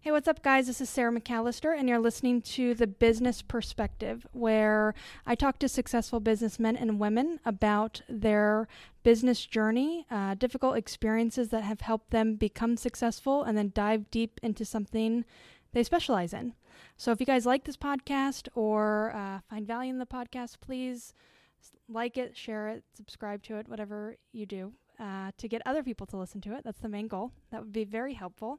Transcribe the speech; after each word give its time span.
Hey, 0.00 0.12
what's 0.12 0.28
up, 0.28 0.44
guys? 0.44 0.68
This 0.68 0.80
is 0.80 0.88
Sarah 0.88 1.12
McAllister, 1.12 1.76
and 1.76 1.88
you're 1.88 1.98
listening 1.98 2.40
to 2.42 2.72
The 2.72 2.86
Business 2.86 3.42
Perspective, 3.42 4.28
where 4.32 4.94
I 5.26 5.34
talk 5.34 5.58
to 5.58 5.68
successful 5.68 6.20
businessmen 6.20 6.76
and 6.76 7.00
women 7.00 7.40
about 7.44 8.02
their 8.08 8.68
business 9.02 9.44
journey, 9.44 10.06
uh, 10.08 10.34
difficult 10.34 10.76
experiences 10.76 11.48
that 11.48 11.64
have 11.64 11.80
helped 11.80 12.10
them 12.10 12.36
become 12.36 12.76
successful, 12.76 13.42
and 13.42 13.58
then 13.58 13.72
dive 13.74 14.08
deep 14.12 14.38
into 14.40 14.64
something 14.64 15.24
they 15.72 15.82
specialize 15.82 16.32
in. 16.32 16.54
So, 16.96 17.10
if 17.10 17.18
you 17.18 17.26
guys 17.26 17.44
like 17.44 17.64
this 17.64 17.76
podcast 17.76 18.46
or 18.54 19.12
uh, 19.16 19.40
find 19.50 19.66
value 19.66 19.90
in 19.90 19.98
the 19.98 20.06
podcast, 20.06 20.60
please 20.60 21.12
like 21.88 22.16
it, 22.16 22.36
share 22.36 22.68
it, 22.68 22.84
subscribe 22.96 23.42
to 23.42 23.56
it, 23.56 23.68
whatever 23.68 24.16
you 24.32 24.46
do. 24.46 24.74
Uh, 25.00 25.30
to 25.38 25.46
get 25.46 25.62
other 25.64 25.84
people 25.84 26.06
to 26.08 26.16
listen 26.16 26.40
to 26.40 26.56
it. 26.56 26.64
That's 26.64 26.80
the 26.80 26.88
main 26.88 27.06
goal. 27.06 27.30
That 27.52 27.60
would 27.60 27.72
be 27.72 27.84
very 27.84 28.14
helpful. 28.14 28.58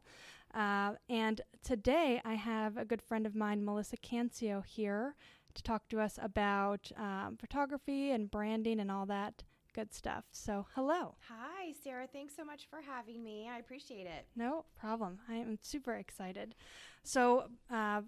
Uh, 0.54 0.94
and 1.10 1.42
today 1.64 2.22
I 2.26 2.34
have 2.36 2.78
a 2.78 2.86
good 2.86 3.02
friend 3.02 3.26
of 3.26 3.36
mine, 3.36 3.64
Melissa 3.64 3.98
Cancio, 3.98 4.66
here 4.66 5.16
to 5.54 5.64
talk 5.64 5.88
to 5.90 6.00
us 6.00 6.18
about 6.22 6.92
um, 6.98 7.38
photography 7.40 8.12
and 8.12 8.30
branding 8.30 8.80
and 8.80 8.92
all 8.92 9.06
that 9.08 9.44
good 9.74 9.94
stuff. 9.94 10.26
So, 10.32 10.66
hello. 10.76 11.16
Hi, 11.28 11.74
Sarah. 11.84 12.08
Thanks 12.12 12.36
so 12.36 12.44
much 12.44 12.68
for 12.70 12.80
having 12.82 13.24
me. 13.24 13.48
I 13.52 13.60
appreciate 13.60 14.08
it. 14.08 14.26
No 14.36 14.66
problem. 14.80 15.20
I 15.30 15.36
am 15.36 15.60
super 15.62 15.94
excited. 15.94 16.56
So, 17.04 17.46
uh, 17.72 18.02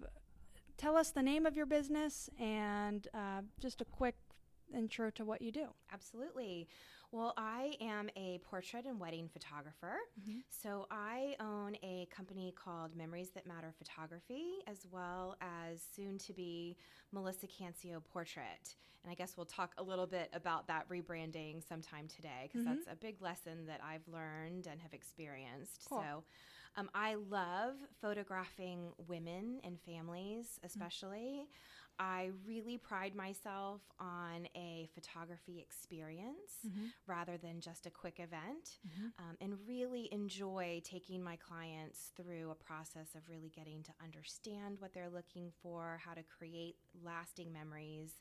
tell 0.76 0.96
us 0.96 1.10
the 1.10 1.22
name 1.22 1.46
of 1.46 1.56
your 1.56 1.66
business 1.66 2.28
and 2.40 3.06
uh, 3.14 3.42
just 3.60 3.80
a 3.80 3.84
quick 3.84 4.16
intro 4.74 5.10
to 5.10 5.24
what 5.24 5.42
you 5.42 5.52
do. 5.52 5.68
Absolutely. 5.92 6.66
Well, 7.12 7.34
I 7.36 7.76
am 7.82 8.08
a 8.16 8.40
portrait 8.42 8.86
and 8.86 8.98
wedding 8.98 9.28
photographer. 9.30 9.98
Mm-hmm. 10.18 10.38
So 10.48 10.86
I 10.90 11.36
own 11.40 11.76
a 11.82 12.08
company 12.10 12.54
called 12.56 12.96
Memories 12.96 13.28
That 13.34 13.46
Matter 13.46 13.70
Photography, 13.76 14.60
as 14.66 14.86
well 14.90 15.36
as 15.42 15.82
soon 15.94 16.16
to 16.18 16.32
be 16.32 16.78
Melissa 17.12 17.46
Cancio 17.46 18.02
Portrait. 18.12 18.76
And 19.04 19.12
I 19.12 19.14
guess 19.14 19.36
we'll 19.36 19.44
talk 19.44 19.74
a 19.76 19.82
little 19.82 20.06
bit 20.06 20.30
about 20.32 20.66
that 20.68 20.88
rebranding 20.88 21.62
sometime 21.68 22.08
today, 22.08 22.48
because 22.48 22.64
mm-hmm. 22.64 22.76
that's 22.76 22.88
a 22.90 22.96
big 22.96 23.20
lesson 23.20 23.66
that 23.66 23.80
I've 23.84 24.08
learned 24.10 24.66
and 24.66 24.80
have 24.80 24.94
experienced. 24.94 25.84
Cool. 25.90 25.98
So 25.98 26.24
um, 26.76 26.88
I 26.94 27.16
love 27.16 27.74
photographing 28.00 28.92
women 29.06 29.60
and 29.64 29.78
families, 29.80 30.46
mm. 30.46 30.64
especially. 30.64 31.42
Mm-hmm. 31.42 31.44
I 31.98 32.30
really 32.46 32.78
pride 32.78 33.14
myself 33.14 33.80
on 34.00 34.48
a 34.56 34.88
photography 34.94 35.58
experience 35.60 36.66
mm-hmm. 36.66 36.86
rather 37.06 37.36
than 37.36 37.60
just 37.60 37.86
a 37.86 37.90
quick 37.90 38.18
event, 38.18 38.78
mm-hmm. 38.86 39.06
um, 39.18 39.36
and 39.40 39.54
really 39.66 40.08
enjoy 40.12 40.80
taking 40.84 41.22
my 41.22 41.36
clients 41.36 42.10
through 42.16 42.50
a 42.50 42.54
process 42.54 43.14
of 43.14 43.28
really 43.28 43.50
getting 43.54 43.82
to 43.84 43.92
understand 44.02 44.76
what 44.80 44.92
they're 44.92 45.10
looking 45.10 45.52
for, 45.62 46.00
how 46.04 46.14
to 46.14 46.22
create 46.22 46.76
lasting 47.04 47.52
memories, 47.52 48.12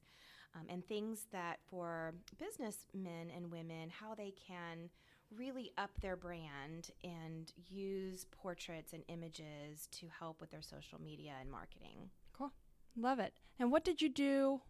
um, 0.56 0.68
and 0.70 0.86
things 0.88 1.28
that 1.32 1.60
for 1.70 2.14
businessmen 2.38 3.32
and 3.36 3.52
women, 3.52 3.90
how 3.90 4.14
they 4.14 4.34
can 4.48 4.90
really 5.36 5.72
up 5.78 5.92
their 6.02 6.16
brand 6.16 6.92
and 7.04 7.54
use 7.70 8.26
portraits 8.32 8.94
and 8.94 9.04
images 9.08 9.88
to 9.92 10.08
help 10.20 10.42
with 10.42 10.52
their 10.52 10.62
social 10.62 11.02
media 11.02 11.32
and 11.40 11.50
marketing. 11.50 12.10
Love 12.96 13.20
it. 13.20 13.34
And 13.60 13.72
what 13.72 13.84
did 13.84 14.02
you 14.02 14.10
do 14.10 14.62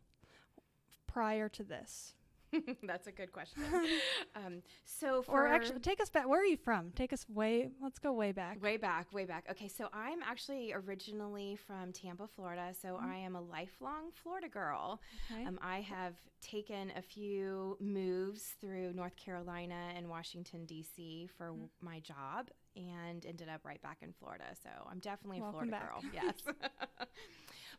prior 1.08 1.50
to 1.50 1.64
this? 1.64 2.14
That's 2.84 3.08
a 3.08 3.12
good 3.12 3.32
question. 3.32 3.64
um, 4.36 4.62
so, 4.86 5.24
or 5.28 5.48
actually, 5.48 5.80
take 5.80 6.02
us 6.02 6.10
back. 6.10 6.28
Where 6.28 6.42
are 6.42 6.46
you 6.46 6.58
from? 6.58 6.92
Take 6.92 7.14
us 7.14 7.26
way. 7.30 7.70
Let's 7.82 8.00
go 8.00 8.12
way 8.12 8.32
back. 8.32 8.62
Way 8.62 8.78
back, 8.78 9.12
way 9.14 9.26
back. 9.26 9.46
Okay, 9.50 9.68
so 9.68 9.88
I'm 9.94 10.22
actually 10.24 10.74
originally 10.74 11.56
from 11.56 11.94
Tampa, 11.94 12.28
Florida. 12.28 12.74
So 12.80 12.90
mm-hmm. 12.90 13.10
I 13.10 13.16
am 13.18 13.36
a 13.36 13.42
lifelong 13.42 14.12
Florida 14.22 14.50
girl. 14.50 15.02
Okay. 15.32 15.46
Um, 15.46 15.60
I 15.62 15.80
have 15.82 16.16
taken 16.42 16.92
a 16.98 17.02
few 17.02 17.78
moves 17.80 18.56
through 18.60 18.94
North 18.94 19.16
Carolina 19.16 19.90
and 19.96 20.10
Washington 20.10 20.66
D.C. 20.66 21.30
for 21.38 21.52
mm-hmm. 21.52 21.66
my 21.80 22.00
job, 22.00 22.50
and 22.76 23.26
ended 23.26 23.48
up 23.48 23.62
right 23.64 23.82
back 23.82 24.00
in 24.02 24.14
Florida. 24.20 24.46
So 24.62 24.70
I'm 24.90 25.00
definitely 25.00 25.40
a 25.40 25.44
Welcome 25.44 25.70
Florida 25.70 25.72
back. 25.72 25.90
girl. 25.90 26.04
Yes. 26.14 27.08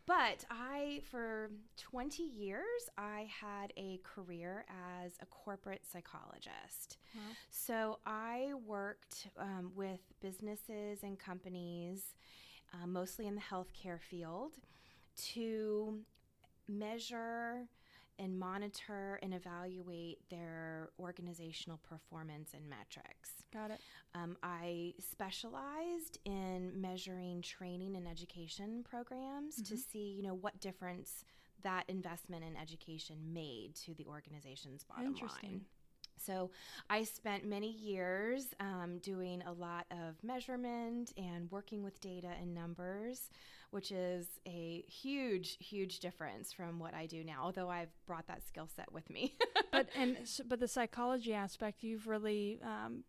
But 0.07 0.45
I, 0.51 1.03
for 1.11 1.51
20 1.77 2.23
years, 2.25 2.65
I 2.99 3.29
had 3.41 3.73
a 3.77 4.01
career 4.03 4.65
as 5.05 5.13
a 5.21 5.27
corporate 5.27 5.83
psychologist. 5.91 6.99
Wow. 7.15 7.21
So 7.51 7.99
I 8.05 8.53
worked 8.67 9.29
um, 9.39 9.71
with 9.77 10.01
businesses 10.21 11.05
and 11.05 11.19
companies, 11.19 12.15
uh, 12.75 12.87
mostly 12.87 13.27
in 13.29 13.37
the 13.37 13.41
healthcare 13.41 14.01
field, 14.01 14.55
to 15.35 16.01
measure 16.69 17.69
and 18.23 18.39
monitor 18.39 19.19
and 19.23 19.35
evaluate 19.35 20.19
their 20.31 20.91
organizational 20.99 21.79
performance 21.79 22.51
and 22.55 22.69
metrics. 22.71 23.31
Got 23.53 23.73
it. 23.73 23.81
Um, 24.15 24.37
I 24.43 24.95
specialized 24.99 26.19
in 26.25 26.73
measuring 26.81 27.43
training 27.43 27.97
and 27.97 28.07
education 28.07 28.85
programs 28.89 29.57
mm-hmm. 29.57 29.75
to 29.75 29.77
see, 29.77 30.15
you 30.17 30.23
know, 30.23 30.35
what 30.35 30.61
difference 30.61 31.25
that 31.63 31.85
investment 31.89 32.45
in 32.45 32.57
education 32.57 33.17
made 33.33 33.75
to 33.85 33.95
the 33.95 34.07
organization's 34.07 34.85
bottom 34.85 35.15
line. 35.15 35.63
So 36.25 36.51
I 36.89 37.05
spent 37.05 37.45
many 37.45 37.71
years 37.71 38.55
um, 38.61 38.99
doing 39.03 39.43
a 39.43 39.53
lot 39.53 39.87
of 39.91 40.23
measurement 40.23 41.13
and 41.17 41.51
working 41.51 41.83
with 41.83 42.01
data 42.01 42.31
and 42.41 42.55
numbers, 42.55 43.31
which 43.71 43.91
is 43.93 44.27
a 44.47 44.85
huge, 44.87 45.57
huge 45.59 46.01
difference 46.01 46.53
from 46.53 46.79
what 46.79 46.95
I 46.95 47.07
do 47.07 47.25
now. 47.25 47.41
Although 47.43 47.71
I've 47.71 47.93
brought 48.07 48.27
that 48.29 48.47
skill 48.47 48.69
set 48.75 48.93
with 48.93 49.09
me. 49.11 49.35
but 49.73 49.89
and 49.97 50.19
but 50.47 50.61
the 50.61 50.69
psychology 50.69 51.35
aspect, 51.35 51.83
you've 51.83 52.07
really 52.07 52.61
um, 52.63 53.05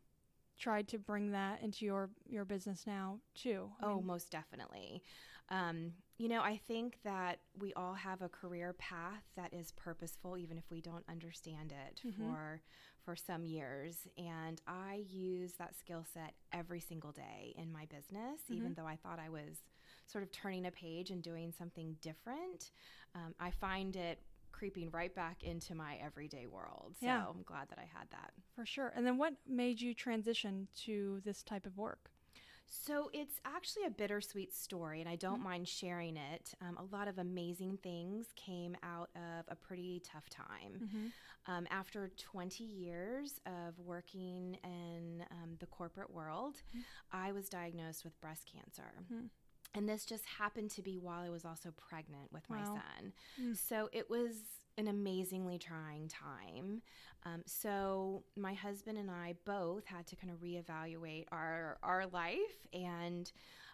tried 0.59 0.87
to 0.89 0.97
bring 0.97 1.31
that 1.31 1.61
into 1.61 1.85
your 1.85 2.09
your 2.27 2.45
business 2.45 2.85
now 2.87 3.19
too. 3.35 3.69
I 3.81 3.87
oh, 3.87 3.95
mean, 3.97 4.07
most 4.07 4.31
definitely. 4.31 5.03
Um, 5.49 5.93
you 6.17 6.29
know, 6.29 6.41
I 6.41 6.59
think 6.67 6.99
that 7.03 7.39
we 7.59 7.73
all 7.73 7.93
have 7.93 8.21
a 8.21 8.29
career 8.29 8.73
path 8.73 9.23
that 9.35 9.53
is 9.53 9.71
purposeful, 9.73 10.37
even 10.37 10.57
if 10.57 10.63
we 10.69 10.79
don't 10.79 11.03
understand 11.09 11.73
it 11.87 12.01
mm-hmm. 12.07 12.31
for 12.31 12.61
for 13.03 13.15
some 13.15 13.45
years. 13.45 14.07
And 14.17 14.61
I 14.67 15.03
use 15.09 15.53
that 15.59 15.77
skill 15.77 16.05
set 16.13 16.33
every 16.51 16.79
single 16.79 17.11
day 17.11 17.53
in 17.57 17.71
my 17.71 17.85
business, 17.85 18.41
mm-hmm. 18.43 18.53
even 18.55 18.73
though 18.73 18.85
I 18.87 18.95
thought 18.95 19.19
I 19.19 19.29
was 19.29 19.63
sort 20.07 20.23
of 20.23 20.31
turning 20.31 20.65
a 20.65 20.71
page 20.71 21.11
and 21.11 21.21
doing 21.21 21.53
something 21.57 21.95
different. 22.01 22.71
Um, 23.15 23.33
I 23.39 23.51
find 23.51 23.95
it 23.95 24.19
creeping 24.51 24.89
right 24.91 25.13
back 25.13 25.43
into 25.43 25.75
my 25.75 25.97
everyday 26.03 26.45
world. 26.45 26.95
So 26.99 27.05
yeah. 27.05 27.25
I'm 27.27 27.43
glad 27.43 27.69
that 27.69 27.79
I 27.79 27.89
had 27.97 28.07
that. 28.11 28.31
For 28.55 28.65
sure. 28.65 28.93
And 28.95 29.05
then 29.05 29.17
what 29.17 29.33
made 29.47 29.81
you 29.81 29.93
transition 29.93 30.67
to 30.85 31.21
this 31.25 31.43
type 31.43 31.65
of 31.65 31.77
work? 31.77 32.11
So 32.69 33.09
it's 33.13 33.39
actually 33.45 33.85
a 33.85 33.89
bittersweet 33.89 34.53
story, 34.53 34.99
and 34.99 35.09
I 35.09 35.15
don't 35.15 35.35
mm-hmm. 35.35 35.43
mind 35.43 35.67
sharing 35.67 36.17
it. 36.17 36.53
Um, 36.61 36.77
a 36.77 36.95
lot 36.95 37.07
of 37.07 37.17
amazing 37.17 37.77
things 37.83 38.27
came 38.35 38.75
out 38.83 39.09
of 39.15 39.45
a 39.47 39.55
pretty 39.55 40.01
tough 40.03 40.29
time. 40.29 40.79
Mm-hmm. 40.83 41.05
Um, 41.45 41.67
after 41.69 42.09
20 42.17 42.63
years 42.63 43.39
of 43.45 43.77
working 43.77 44.57
in 44.63 45.23
um, 45.31 45.55
the 45.59 45.65
corporate 45.67 46.11
world, 46.11 46.55
mm-hmm. 46.69 46.81
I 47.11 47.31
was 47.31 47.49
diagnosed 47.49 48.03
with 48.03 48.19
breast 48.21 48.49
cancer. 48.51 48.91
Mm-hmm. 49.03 49.25
And 49.75 49.89
this 49.89 50.05
just 50.05 50.25
happened 50.25 50.71
to 50.71 50.81
be 50.81 50.99
while 50.99 51.21
I 51.21 51.29
was 51.29 51.45
also 51.45 51.71
pregnant 51.71 52.31
with 52.31 52.47
wow. 52.49 52.57
my 52.57 52.63
son. 52.63 53.13
Mm. 53.41 53.57
So 53.57 53.89
it 53.91 54.07
was 54.09 54.35
an 54.77 54.87
amazingly 54.87 55.57
trying 55.57 56.07
time. 56.07 56.81
Um, 57.25 57.43
so 57.45 58.23
my 58.35 58.53
husband 58.53 58.97
and 58.97 59.09
I 59.09 59.35
both 59.45 59.85
had 59.85 60.07
to 60.07 60.15
kind 60.15 60.31
of 60.31 60.39
reevaluate 60.41 61.25
our 61.31 61.77
our 61.83 62.05
life, 62.07 62.67
and 62.73 63.31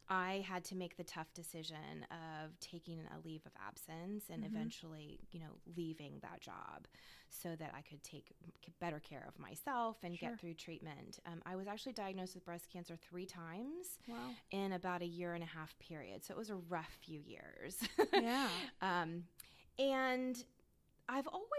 I 0.09 0.43
had 0.47 0.63
to 0.65 0.75
make 0.75 0.97
the 0.97 1.03
tough 1.03 1.31
decision 1.35 2.05
of 2.11 2.59
taking 2.59 2.99
a 2.99 3.27
leave 3.27 3.45
of 3.45 3.51
absence 3.65 4.25
and 4.31 4.43
mm-hmm. 4.43 4.55
eventually, 4.55 5.19
you 5.31 5.39
know, 5.39 5.51
leaving 5.77 6.13
that 6.23 6.41
job 6.41 6.87
so 7.29 7.55
that 7.55 7.73
I 7.77 7.81
could 7.81 8.01
take 8.03 8.31
better 8.79 8.99
care 8.99 9.23
of 9.27 9.39
myself 9.39 9.97
and 10.01 10.17
sure. 10.17 10.29
get 10.29 10.39
through 10.39 10.55
treatment. 10.55 11.19
Um, 11.27 11.43
I 11.45 11.55
was 11.55 11.67
actually 11.67 11.93
diagnosed 11.93 12.33
with 12.33 12.43
breast 12.43 12.69
cancer 12.73 12.97
three 12.97 13.27
times 13.27 13.99
wow. 14.07 14.15
in 14.49 14.73
about 14.73 15.03
a 15.03 15.07
year 15.07 15.35
and 15.35 15.43
a 15.43 15.47
half 15.47 15.77
period. 15.77 16.25
So 16.25 16.33
it 16.33 16.37
was 16.37 16.49
a 16.49 16.55
rough 16.55 16.97
few 17.01 17.19
years. 17.19 17.77
yeah. 18.13 18.47
um, 18.81 19.25
and 19.77 20.43
I've 21.11 21.27
always 21.27 21.49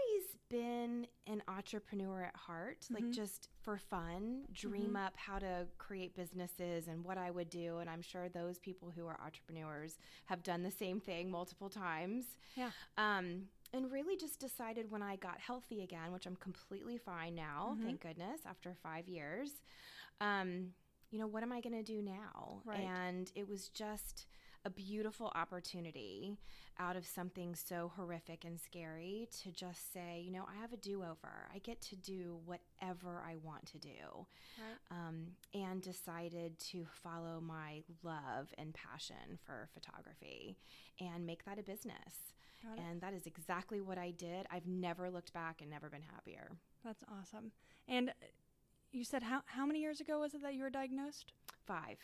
been 0.49 1.07
an 1.27 1.43
entrepreneur 1.47 2.23
at 2.23 2.35
heart, 2.35 2.81
mm-hmm. 2.81 2.95
like 2.95 3.11
just 3.11 3.49
for 3.61 3.77
fun, 3.77 4.43
dream 4.53 4.87
mm-hmm. 4.87 4.95
up 4.95 5.13
how 5.17 5.39
to 5.39 5.67
create 5.77 6.15
businesses 6.15 6.87
and 6.87 7.03
what 7.03 7.17
I 7.17 7.31
would 7.31 7.49
do. 7.49 7.79
And 7.79 7.89
I'm 7.89 8.01
sure 8.01 8.29
those 8.29 8.59
people 8.59 8.91
who 8.95 9.05
are 9.07 9.19
entrepreneurs 9.23 9.97
have 10.25 10.41
done 10.41 10.63
the 10.63 10.71
same 10.71 11.01
thing 11.01 11.29
multiple 11.29 11.69
times. 11.69 12.37
Yeah. 12.55 12.71
Um, 12.97 13.43
and 13.73 13.91
really 13.91 14.15
just 14.15 14.39
decided 14.39 14.89
when 14.89 15.03
I 15.03 15.17
got 15.17 15.39
healthy 15.39 15.83
again, 15.83 16.13
which 16.13 16.25
I'm 16.25 16.37
completely 16.37 16.97
fine 16.97 17.35
now, 17.35 17.71
mm-hmm. 17.73 17.85
thank 17.85 18.01
goodness, 18.01 18.41
after 18.45 18.73
five 18.81 19.09
years. 19.09 19.51
Um, 20.21 20.69
you 21.11 21.19
know, 21.19 21.27
what 21.27 21.43
am 21.43 21.51
I 21.51 21.59
going 21.59 21.75
to 21.75 21.83
do 21.83 22.01
now? 22.01 22.61
Right. 22.63 22.79
And 22.79 23.29
it 23.35 23.47
was 23.47 23.67
just 23.67 24.27
a 24.65 24.69
beautiful 24.69 25.31
opportunity 25.35 26.37
out 26.79 26.95
of 26.95 27.05
something 27.05 27.55
so 27.55 27.91
horrific 27.95 28.45
and 28.45 28.59
scary 28.59 29.27
to 29.43 29.51
just 29.51 29.91
say, 29.93 30.21
you 30.23 30.31
know, 30.31 30.45
I 30.47 30.59
have 30.61 30.73
a 30.73 30.77
do 30.77 31.03
over. 31.03 31.49
I 31.53 31.59
get 31.59 31.81
to 31.83 31.95
do 31.95 32.39
whatever 32.45 33.23
I 33.25 33.35
want 33.43 33.65
to 33.67 33.77
do. 33.79 34.27
Right. 34.57 34.77
Um, 34.91 35.27
and 35.53 35.81
decided 35.81 36.59
to 36.71 36.85
follow 37.03 37.41
my 37.41 37.83
love 38.03 38.53
and 38.57 38.73
passion 38.73 39.39
for 39.43 39.67
photography 39.73 40.57
and 40.99 41.25
make 41.25 41.45
that 41.45 41.59
a 41.59 41.63
business. 41.63 42.33
And 42.77 43.01
that 43.01 43.13
is 43.13 43.25
exactly 43.25 43.81
what 43.81 43.97
I 43.97 44.11
did. 44.11 44.45
I've 44.51 44.67
never 44.67 45.09
looked 45.09 45.33
back 45.33 45.61
and 45.61 45.69
never 45.69 45.89
been 45.89 46.03
happier. 46.03 46.51
That's 46.85 47.03
awesome. 47.19 47.51
And 47.87 48.09
uh, 48.09 48.13
you 48.91 49.03
said 49.03 49.23
how 49.23 49.41
how 49.45 49.65
many 49.65 49.79
years 49.79 49.99
ago 49.99 50.19
was 50.19 50.33
it 50.33 50.43
that 50.43 50.53
you 50.53 50.61
were 50.61 50.69
diagnosed? 50.69 51.33
Five. 51.65 51.97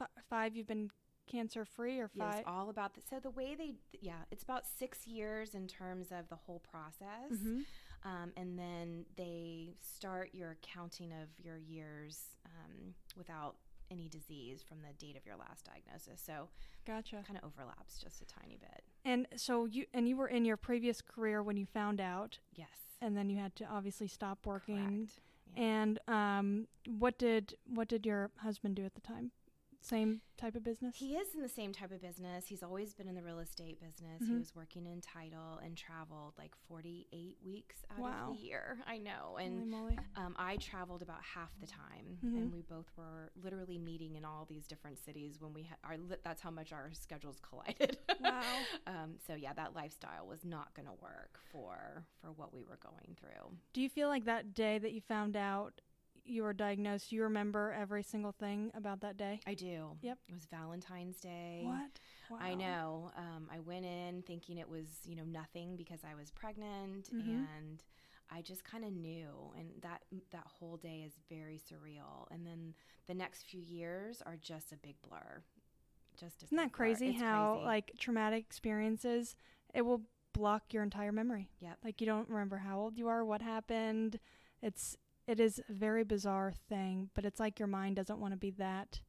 F- 0.00 0.10
five. 0.28 0.54
You've 0.54 0.66
been 0.66 0.90
cancer 1.28 1.64
free 1.64 1.98
or 2.00 2.10
Yes, 2.14 2.34
five? 2.36 2.44
all 2.46 2.70
about 2.70 2.94
that. 2.94 3.08
so 3.08 3.20
the 3.20 3.30
way 3.30 3.54
they 3.54 3.74
yeah, 4.00 4.24
it's 4.30 4.42
about 4.42 4.66
six 4.66 5.06
years 5.06 5.54
in 5.54 5.66
terms 5.68 6.10
of 6.10 6.28
the 6.28 6.36
whole 6.36 6.60
process, 6.60 7.30
Mhm. 7.32 7.64
um, 8.04 8.32
and 8.36 8.58
then 8.58 9.04
they 9.16 9.74
start 9.80 10.34
your 10.34 10.56
counting 10.62 11.12
of 11.12 11.28
your 11.38 11.56
years 11.58 12.36
um, 12.46 12.94
without 13.16 13.56
any 13.90 14.08
disease 14.08 14.62
from 14.62 14.78
the 14.82 14.92
date 14.98 15.16
of 15.16 15.24
your 15.24 15.36
last 15.36 15.64
diagnosis. 15.64 16.20
So 16.20 16.48
Gotcha. 16.84 17.22
kind 17.26 17.38
of 17.38 17.44
overlaps 17.44 17.98
just 17.98 18.20
a 18.20 18.26
tiny 18.26 18.56
bit. 18.58 18.84
And 19.04 19.26
so 19.36 19.64
you 19.64 19.86
and 19.94 20.08
you 20.08 20.16
were 20.16 20.28
in 20.28 20.44
your 20.44 20.56
previous 20.58 21.00
career 21.00 21.42
when 21.42 21.56
you 21.56 21.64
found 21.66 22.00
out, 22.00 22.38
Yes, 22.54 22.96
and 23.00 23.16
then 23.16 23.30
you 23.30 23.38
had 23.38 23.54
to 23.56 23.64
obviously 23.64 24.06
stop 24.08 24.44
working. 24.46 25.06
correct. 25.06 25.20
Yeah. 25.56 25.62
And 25.62 25.98
um, 26.08 26.68
what 26.86 27.18
did 27.18 27.56
what 27.66 27.88
did 27.88 28.04
your 28.04 28.30
husband 28.38 28.76
do 28.76 28.84
at 28.84 28.94
the 28.94 29.00
time? 29.00 29.32
Same 29.80 30.20
type 30.36 30.54
of 30.54 30.62
business. 30.64 30.96
He 30.96 31.14
is 31.16 31.34
in 31.34 31.40
the 31.42 31.48
same 31.48 31.72
type 31.72 31.92
of 31.92 32.00
business. 32.02 32.46
He's 32.46 32.62
always 32.62 32.94
been 32.94 33.08
in 33.08 33.14
the 33.14 33.22
real 33.22 33.38
estate 33.38 33.80
business. 33.80 34.20
He 34.20 34.32
Mhm. 34.34 34.38
was 34.38 34.54
working 34.54 34.86
in 34.86 35.00
title 35.00 35.58
and 35.62 35.76
traveled 35.76 36.34
like 36.36 36.54
48 36.68 37.38
weeks 37.42 37.84
out 37.90 37.98
Wow. 38.00 38.30
of 38.30 38.36
the 38.36 38.42
year. 38.42 38.82
I 38.86 38.98
know. 38.98 39.36
And 39.38 39.72
Um, 40.16 40.34
I 40.38 40.56
traveled 40.58 41.02
about 41.02 41.22
half 41.22 41.58
the 41.60 41.66
time, 41.66 42.18
Mhm. 42.22 42.36
and 42.36 42.52
we 42.52 42.62
both 42.62 42.90
were 42.96 43.32
literally 43.36 43.78
meeting 43.78 44.16
in 44.16 44.24
all 44.24 44.44
these 44.44 44.66
different 44.66 44.98
cities 44.98 45.40
when 45.40 45.52
we 45.52 45.62
had 45.62 45.78
our. 45.84 45.96
Li- 45.96 46.16
that's 46.22 46.42
how 46.42 46.50
much 46.50 46.72
our 46.72 46.92
schedules 46.92 47.40
collided. 47.42 47.98
Wow. 48.20 48.64
um, 48.86 49.18
so 49.18 49.34
yeah, 49.34 49.52
that 49.54 49.74
lifestyle 49.74 50.26
was 50.26 50.44
not 50.44 50.74
going 50.74 50.86
to 50.86 50.94
work 50.94 51.38
for 51.50 52.06
for 52.20 52.32
what 52.32 52.52
we 52.52 52.62
were 52.64 52.76
going 52.78 53.16
through. 53.18 53.56
Do 53.72 53.80
you 53.80 53.88
feel 53.88 54.08
like 54.08 54.24
that 54.24 54.54
day 54.54 54.78
that 54.78 54.92
you 54.92 55.00
found 55.00 55.36
out 55.36 55.80
you 56.28 56.42
were 56.42 56.52
diagnosed, 56.52 57.12
you 57.12 57.22
remember 57.22 57.74
every 57.78 58.02
single 58.02 58.32
thing 58.32 58.70
about 58.74 59.00
that 59.00 59.16
day? 59.16 59.40
I 59.46 59.54
do. 59.54 59.96
Yep. 60.02 60.18
It 60.28 60.34
was 60.34 60.46
Valentine's 60.46 61.18
Day. 61.20 61.62
What? 61.64 61.98
Wow. 62.30 62.38
I 62.40 62.54
know. 62.54 63.10
Um, 63.16 63.48
I 63.52 63.60
went 63.60 63.84
in 63.86 64.22
thinking 64.22 64.58
it 64.58 64.68
was, 64.68 64.86
you 65.04 65.16
know, 65.16 65.24
nothing 65.24 65.76
because 65.76 66.00
I 66.04 66.14
was 66.14 66.30
pregnant, 66.30 67.08
Mhm. 67.12 67.46
and 67.56 67.82
I 68.30 68.42
just 68.42 68.62
kind 68.64 68.84
of 68.84 68.92
knew. 68.92 69.52
And 69.56 69.70
that 69.82 70.02
that 70.30 70.46
whole 70.46 70.76
day 70.76 71.02
is 71.06 71.18
very 71.30 71.58
surreal. 71.58 72.26
And 72.30 72.46
then 72.46 72.74
the 73.06 73.14
next 73.14 73.44
few 73.44 73.60
years 73.60 74.20
are 74.22 74.36
just 74.36 74.72
a 74.72 74.76
big 74.76 75.00
blur. 75.00 75.42
Just 76.18 76.42
a 76.42 76.46
Isn't 76.46 76.56
that 76.56 76.72
crazy. 76.72 77.12
How 77.12 77.54
crazy. 77.54 77.64
like 77.66 77.92
traumatic 77.98 78.44
experiences 78.44 79.34
it 79.74 79.82
will 79.82 80.02
block 80.34 80.72
your 80.74 80.82
entire 80.82 81.12
memory. 81.12 81.50
Yep. 81.60 81.78
Like 81.84 82.00
you 82.00 82.06
don't 82.06 82.28
remember 82.28 82.58
how 82.58 82.78
old 82.78 82.98
you 82.98 83.08
are, 83.08 83.24
what 83.24 83.40
happened. 83.40 84.18
It's 84.60 84.96
it 85.28 85.38
is 85.38 85.60
a 85.68 85.72
very 85.72 86.02
bizarre 86.04 86.52
thing, 86.68 87.10
but 87.14 87.24
it's 87.24 87.38
like 87.38 87.58
your 87.60 87.68
mind 87.68 87.96
doesn't 87.96 88.18
want 88.18 88.32
to 88.32 88.36
be 88.38 88.50
that. 88.52 89.00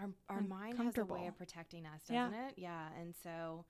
our 0.00 0.08
our 0.28 0.40
mind 0.40 0.78
has 0.78 0.98
a 0.98 1.04
way 1.04 1.26
of 1.26 1.36
protecting 1.38 1.86
us, 1.86 2.02
doesn't 2.08 2.34
it? 2.34 2.54
Yeah. 2.56 2.86
And 3.00 3.14
so. 3.22 3.64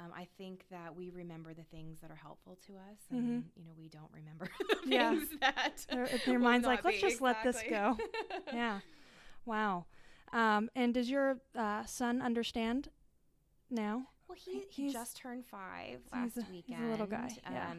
Um, 0.00 0.10
I 0.16 0.26
think 0.36 0.64
that 0.70 0.96
we 0.96 1.10
remember 1.10 1.54
the 1.54 1.62
things 1.62 2.00
that 2.00 2.10
are 2.10 2.16
helpful 2.16 2.58
to 2.66 2.72
us, 2.72 2.98
and 3.10 3.44
you 3.54 3.64
know 3.64 3.70
we 3.78 3.88
don't 3.88 4.10
remember 4.12 4.48
the 4.68 4.74
Mm-hmm. 4.74 4.92
Yeah. 4.92 5.10
things 5.10 5.28
that 5.40 5.86
Your- 5.94 6.04
if 6.06 6.26
your 6.26 6.38
mind's 6.40 6.66
like, 6.66 6.82
"Let's 6.82 6.96
be." 6.96 7.02
just 7.02 7.20
let 7.20 7.44
this 7.44 7.62
go." 7.70 7.96
Yeah. 8.52 8.80
Wow. 9.44 9.84
Um, 10.32 10.70
and 10.74 10.92
does 10.94 11.08
your 11.08 11.38
uh, 11.54 11.84
son 11.84 12.20
understand 12.20 12.88
now? 13.70 14.06
Well, 14.28 14.38
he, 14.42 14.62
he 14.70 14.90
just 14.90 15.18
turned 15.18 15.44
five 15.46 16.00
so 16.10 16.16
he's 16.18 16.36
last 16.36 16.36
a- 16.38 16.40
he's 16.40 16.50
weekend. 16.66 16.84
a 16.84 16.90
little 16.90 17.06
guy, 17.06 17.28
yeah. 17.48 17.72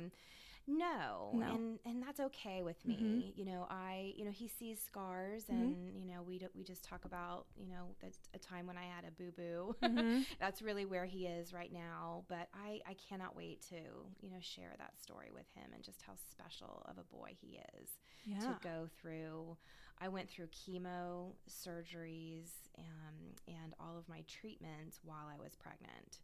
No, 0.65 1.31
No. 1.36 1.48
and 1.56 1.80
and 1.86 2.01
that's 2.01 2.19
okay 2.21 2.63
with 2.63 2.83
me. 2.86 3.33
Mhm. 3.33 3.38
You 3.38 3.45
know, 3.45 3.68
I 3.69 4.13
you 4.15 4.24
know 4.24 4.31
he 4.31 4.48
sees 4.48 4.80
scars, 4.81 5.45
Mhm. 5.45 5.50
and 5.50 5.98
you 6.00 6.06
know 6.06 6.21
we 6.21 6.39
do, 6.39 6.48
we 6.56 6.63
just 6.63 6.83
talk 6.86 7.04
about 7.06 7.48
you 7.57 7.68
know 7.68 7.95
that's 8.00 8.19
a 8.33 8.39
time 8.39 8.65
when 8.65 8.77
I 8.77 8.86
had 8.86 9.04
a 9.06 9.12
boo 9.12 9.31
boo. 9.31 9.75
Mhm. 9.81 10.25
that's 10.39 10.62
really 10.62 10.86
where 10.86 11.06
he 11.06 11.27
is 11.27 11.51
right 11.54 11.71
now. 11.71 12.24
But 12.30 12.48
I 12.54 12.81
I 12.86 12.94
cannot 12.95 13.36
wait 13.36 13.62
to 13.69 13.75
you 14.21 14.30
know 14.30 14.39
share 14.39 14.74
that 14.77 14.98
story 14.98 15.31
with 15.33 15.50
him 15.54 15.71
and 15.74 15.83
just 15.83 16.01
how 16.01 16.13
special 16.15 16.81
of 16.88 16.98
a 16.98 17.04
boy 17.04 17.36
he 17.42 17.60
is 17.81 17.98
Yeah. 18.24 18.39
to 18.39 18.57
go 18.62 18.88
through. 19.01 19.57
I 20.00 20.07
went 20.07 20.30
through 20.30 20.48
chemo, 20.48 21.36
surgeries, 21.50 22.51
um, 22.77 23.36
and 23.48 23.74
all 23.80 23.98
of 23.98 24.07
my 24.07 24.21
treatments 24.27 25.00
while 25.04 25.27
I 25.27 25.38
was 25.38 25.56
pregnant. 25.56 26.19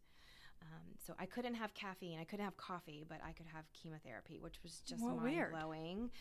Um, 0.61 0.95
so 1.05 1.13
I 1.17 1.25
couldn't 1.25 1.55
have 1.55 1.73
caffeine, 1.73 2.19
I 2.19 2.25
couldn't 2.25 2.45
have 2.45 2.57
coffee, 2.57 3.05
but 3.07 3.19
I 3.23 3.31
could 3.31 3.45
have 3.47 3.71
chemotherapy, 3.73 4.39
which 4.39 4.61
was 4.63 4.81
just 4.85 5.01
What 5.01 5.15
mind 5.15 5.45
blowing. 5.49 6.11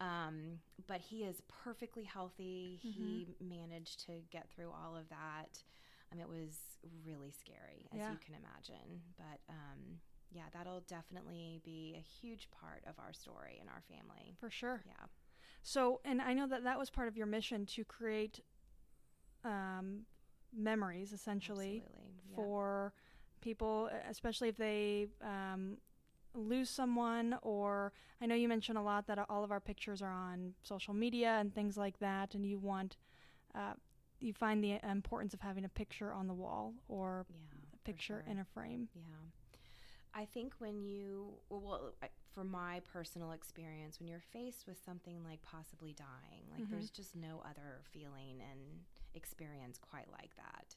Um, 0.00 0.60
but 0.86 1.00
he 1.00 1.24
is 1.24 1.42
perfectly 1.64 2.04
healthy. 2.04 2.80
He 2.94 3.26
Mm-hmm. 3.26 3.32
managed 3.40 4.06
to 4.06 4.12
get 4.30 4.48
through 4.50 4.70
all 4.70 4.96
of 4.96 5.08
that. 5.08 5.62
Um, 6.12 6.20
it 6.20 6.28
was 6.28 6.78
really 7.04 7.30
scary, 7.32 7.88
as 7.94 7.98
Yeah. 7.98 8.12
you 8.12 8.18
can 8.18 8.34
imagine. 8.34 9.02
But 9.16 9.40
um, 9.50 9.98
yeah, 10.30 10.44
that'll 10.52 10.80
definitely 10.86 11.60
be 11.64 11.96
a 11.98 12.00
huge 12.00 12.48
part 12.50 12.82
of 12.86 12.94
our 12.98 13.12
story 13.12 13.58
and 13.60 13.68
our 13.68 13.82
family. 13.88 14.36
For 14.40 14.50
sure. 14.50 14.84
Yeah. 14.86 15.06
So, 15.62 16.00
and 16.04 16.20
I 16.22 16.32
know 16.34 16.46
that 16.46 16.64
that 16.64 16.78
was 16.78 16.90
part 16.90 17.08
of 17.08 17.16
your 17.16 17.26
mission 17.26 17.66
to 17.66 17.84
create 17.84 18.40
um, 19.44 20.06
memories, 20.56 21.12
essentially, 21.12 21.82
Absolutely. 21.82 22.22
Yep. 22.30 22.50
For 23.38 23.44
people, 23.44 23.90
especially 24.10 24.48
if 24.48 24.56
they 24.56 25.06
um, 25.22 25.78
lose 26.34 26.68
someone. 26.70 27.36
Or 27.42 27.92
I 28.20 28.26
know 28.26 28.34
you 28.34 28.48
mentioned 28.48 28.78
a 28.78 28.82
lot 28.82 29.06
that 29.06 29.18
all 29.28 29.44
of 29.44 29.50
our 29.50 29.60
pictures 29.60 30.02
are 30.02 30.12
on 30.12 30.54
social 30.62 30.94
media 30.94 31.36
and 31.40 31.54
things 31.54 31.76
like 31.76 31.98
that, 32.00 32.34
and 32.34 32.44
you 32.44 32.58
want. 32.58 32.96
Uh, 33.54 33.72
you 34.20 34.32
find 34.32 34.62
the 34.64 34.78
importance 34.88 35.32
of 35.32 35.40
having 35.40 35.64
a 35.64 35.68
picture 35.68 36.12
on 36.12 36.26
the 36.26 36.34
wall 36.34 36.74
or 36.88 37.24
yeah, 37.30 37.36
a 37.72 37.78
picture 37.84 38.24
sure. 38.24 38.32
in 38.32 38.40
a 38.40 38.44
frame. 38.44 38.88
Yeah. 38.94 39.02
I 40.12 40.24
think 40.24 40.54
when 40.58 40.82
you, 40.82 41.34
well, 41.48 41.94
from 42.34 42.50
my 42.50 42.80
personal 42.92 43.30
experience, 43.30 44.00
when 44.00 44.08
you're 44.08 44.18
faced 44.32 44.66
with 44.66 44.76
something 44.84 45.22
like 45.24 45.40
possibly 45.42 45.92
dying, 45.92 46.50
like 46.52 46.64
Mhm. 46.66 46.70
there's 46.70 46.90
just 46.90 47.14
no 47.14 47.40
other 47.48 47.80
feeling 47.92 48.42
and 48.50 48.84
experience 49.14 49.78
quite 49.78 50.10
like 50.10 50.34
that. 50.34 50.74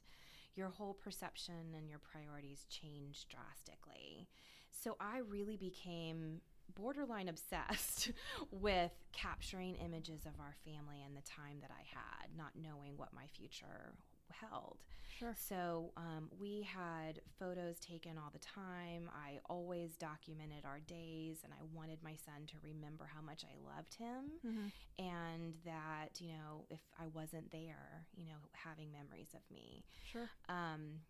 Your 0.54 0.68
whole 0.68 0.94
perception 0.94 1.74
and 1.76 1.88
your 1.88 1.98
priorities 1.98 2.66
change 2.68 3.26
drastically. 3.28 4.28
So 4.70 4.96
I 5.00 5.18
really 5.18 5.56
became 5.56 6.40
borderline 6.74 7.28
obsessed 7.28 8.12
with 8.50 8.92
capturing 9.12 9.76
images 9.76 10.26
of 10.26 10.32
our 10.40 10.54
family 10.64 11.02
and 11.04 11.16
the 11.16 11.22
time 11.22 11.58
that 11.60 11.70
I 11.70 11.82
had, 11.88 12.36
not 12.36 12.50
knowing 12.60 12.96
what 12.96 13.14
my 13.14 13.26
future 13.26 13.92
held. 14.32 14.78
Sure. 15.18 15.34
So 15.48 15.92
um, 15.96 16.28
we 16.40 16.62
had 16.62 17.20
photos 17.38 17.78
taken 17.78 18.16
all 18.18 18.30
the 18.32 18.38
time. 18.40 19.08
I 19.14 19.38
always 19.48 19.96
documented 19.96 20.64
our 20.64 20.80
days, 20.80 21.38
and 21.44 21.52
I 21.52 21.62
wanted 21.74 21.98
my 22.02 22.14
son 22.24 22.46
to 22.48 22.54
remember 22.62 23.08
how 23.14 23.20
much 23.20 23.44
I 23.44 23.54
loved 23.76 23.94
him 23.94 24.32
Mm-hmm. 24.46 25.04
and 25.04 25.54
that, 25.64 26.18
you 26.20 26.28
know, 26.32 26.64
if 26.70 26.80
I 26.98 27.06
wasn't 27.14 27.50
there, 27.52 28.06
you 28.16 28.24
know, 28.26 28.38
having 28.52 28.90
memories 28.90 29.28
of 29.34 29.40
me. 29.54 29.84
Sure. 30.10 30.28
Um, 30.48 31.00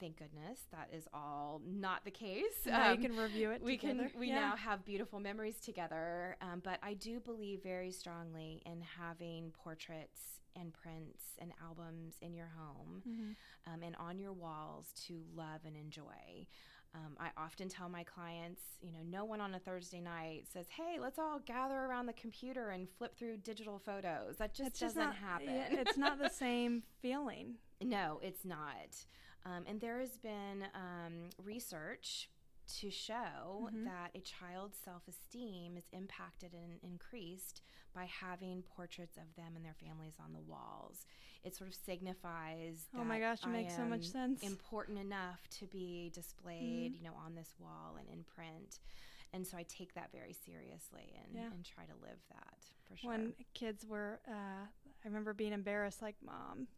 thank 0.00 0.18
goodness 0.18 0.58
that 0.72 0.88
is 0.92 1.06
all 1.14 1.62
not 1.64 2.04
the 2.04 2.10
case. 2.10 2.66
Now 2.66 2.90
Um, 2.90 3.00
you 3.00 3.08
can 3.08 3.16
review 3.16 3.50
it. 3.52 3.62
we 3.62 3.76
together. 3.78 4.08
can 4.10 4.20
we 4.20 4.28
Yeah. 4.28 4.40
now 4.40 4.56
have 4.56 4.84
beautiful 4.84 5.20
memories 5.20 5.60
together 5.60 6.36
um, 6.40 6.60
but 6.64 6.78
i 6.82 6.94
do 6.94 7.20
believe 7.20 7.62
very 7.62 7.92
strongly 7.92 8.60
in 8.66 8.80
having 8.98 9.52
portraits 9.52 10.40
and 10.56 10.72
prints 10.72 11.24
and 11.38 11.52
albums 11.62 12.14
in 12.20 12.34
your 12.34 12.50
home 12.56 13.02
Mhm. 13.06 13.36
um, 13.72 13.82
and 13.82 13.96
on 13.96 14.18
your 14.18 14.32
walls 14.32 14.92
to 15.06 15.22
love 15.34 15.60
and 15.64 15.76
enjoy 15.76 16.46
um, 16.94 17.16
i 17.18 17.30
often 17.36 17.68
tell 17.68 17.88
my 17.88 18.04
clients 18.04 18.62
you 18.80 18.92
know 18.92 19.02
no 19.04 19.24
one 19.24 19.40
on 19.40 19.54
a 19.54 19.58
thursday 19.58 20.00
night 20.00 20.44
says 20.52 20.66
hey 20.68 20.98
let's 21.00 21.18
all 21.18 21.38
gather 21.40 21.78
around 21.78 22.06
the 22.06 22.12
computer 22.12 22.70
and 22.70 22.88
flip 22.88 23.16
through 23.16 23.36
digital 23.38 23.78
photos 23.78 24.36
that 24.36 24.52
just 24.54 24.70
It's 24.70 24.80
doesn't 24.80 25.02
not, 25.02 25.14
happen 25.16 25.54
yeah, 25.54 25.68
it's 25.80 25.96
not 25.96 26.18
the 26.18 26.28
same 26.44 26.82
feeling. 27.00 27.56
no, 27.80 28.20
it's 28.22 28.44
not. 28.44 29.04
Um, 29.44 29.64
and 29.66 29.80
there 29.80 29.98
has 29.98 30.16
been 30.18 30.64
um, 30.74 31.30
research 31.42 32.28
to 32.78 32.90
show 32.90 33.68
mm-hmm. 33.68 33.84
that 33.84 34.10
a 34.14 34.20
child's 34.20 34.78
self 34.78 35.02
esteem 35.08 35.76
is 35.76 35.84
impacted 35.92 36.52
and 36.52 36.78
increased 36.82 37.60
by 37.94 38.06
having 38.06 38.62
portraits 38.76 39.16
of 39.16 39.34
them 39.36 39.52
and 39.56 39.64
their 39.64 39.74
families 39.74 40.14
on 40.22 40.32
the 40.32 40.40
walls. 40.40 41.06
It 41.44 41.56
sort 41.56 41.70
of 41.70 41.74
signifies 41.74 42.86
oh 42.96 43.04
my 43.04 43.18
gosh, 43.18 43.40
it 43.42 43.48
I 43.48 43.52
makes 43.52 43.74
so 43.74 43.84
much 43.84 44.06
sense. 44.06 44.42
Important 44.42 44.98
enough 44.98 45.40
to 45.58 45.66
be 45.66 46.10
displayed, 46.14 46.92
mm-hmm. 46.94 47.04
you 47.04 47.10
know, 47.10 47.16
on 47.24 47.34
this 47.34 47.54
wall 47.58 47.96
and 47.98 48.08
in 48.08 48.24
print. 48.24 48.78
And 49.34 49.46
so 49.46 49.56
I 49.56 49.64
take 49.64 49.94
that 49.94 50.10
very 50.12 50.34
seriously 50.34 51.14
and, 51.24 51.34
yeah. 51.34 51.50
and 51.52 51.64
try 51.64 51.84
to 51.84 51.94
live 52.02 52.18
that 52.30 52.58
for 52.86 52.96
sure. 52.96 53.10
When 53.10 53.32
kids 53.54 53.86
were, 53.86 54.20
uh, 54.28 54.66
I 54.66 55.06
remember 55.06 55.32
being 55.32 55.52
embarrassed, 55.52 56.02
like, 56.02 56.16
Mom, 56.24 56.68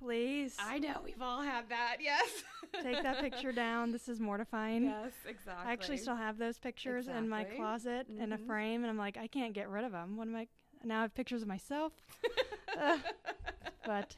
please. 0.00 0.56
I 0.58 0.78
know 0.78 1.00
we've 1.04 1.20
all 1.20 1.42
had 1.42 1.68
that. 1.68 1.98
Yes. 2.00 2.28
Take 2.82 3.02
that 3.02 3.20
picture 3.20 3.52
down. 3.52 3.92
This 3.92 4.08
is 4.08 4.20
mortifying. 4.20 4.84
Yes, 4.84 5.12
exactly. 5.28 5.68
I 5.68 5.72
actually 5.72 5.96
still 5.98 6.16
have 6.16 6.38
those 6.38 6.58
pictures 6.58 7.06
exactly. 7.06 7.24
in 7.24 7.28
my 7.28 7.44
closet 7.44 8.10
mm-hmm. 8.10 8.22
in 8.22 8.32
a 8.32 8.36
mm-hmm. 8.36 8.46
frame, 8.46 8.82
and 8.82 8.90
I'm 8.90 8.98
like, 8.98 9.16
I 9.16 9.26
can't 9.26 9.52
get 9.52 9.68
rid 9.68 9.84
of 9.84 9.92
them. 9.92 10.16
What 10.16 10.28
am 10.28 10.36
I? 10.36 10.46
Now 10.82 11.00
I 11.00 11.02
have 11.02 11.14
pictures 11.14 11.42
of 11.42 11.48
myself. 11.48 11.92
uh, 12.80 12.98
but, 13.84 14.16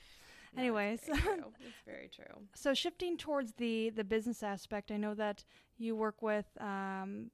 no, 0.54 0.62
anyways, 0.62 1.00
it's 1.06 1.20
very, 1.20 1.38
it's 1.38 1.82
very 1.84 2.10
true. 2.14 2.42
So 2.54 2.74
shifting 2.74 3.16
towards 3.16 3.52
the 3.54 3.90
the 3.90 4.04
business 4.04 4.42
aspect, 4.42 4.90
I 4.90 4.96
know 4.96 5.14
that 5.14 5.44
you 5.78 5.96
work 5.96 6.22
with. 6.22 6.46
Um, 6.60 7.30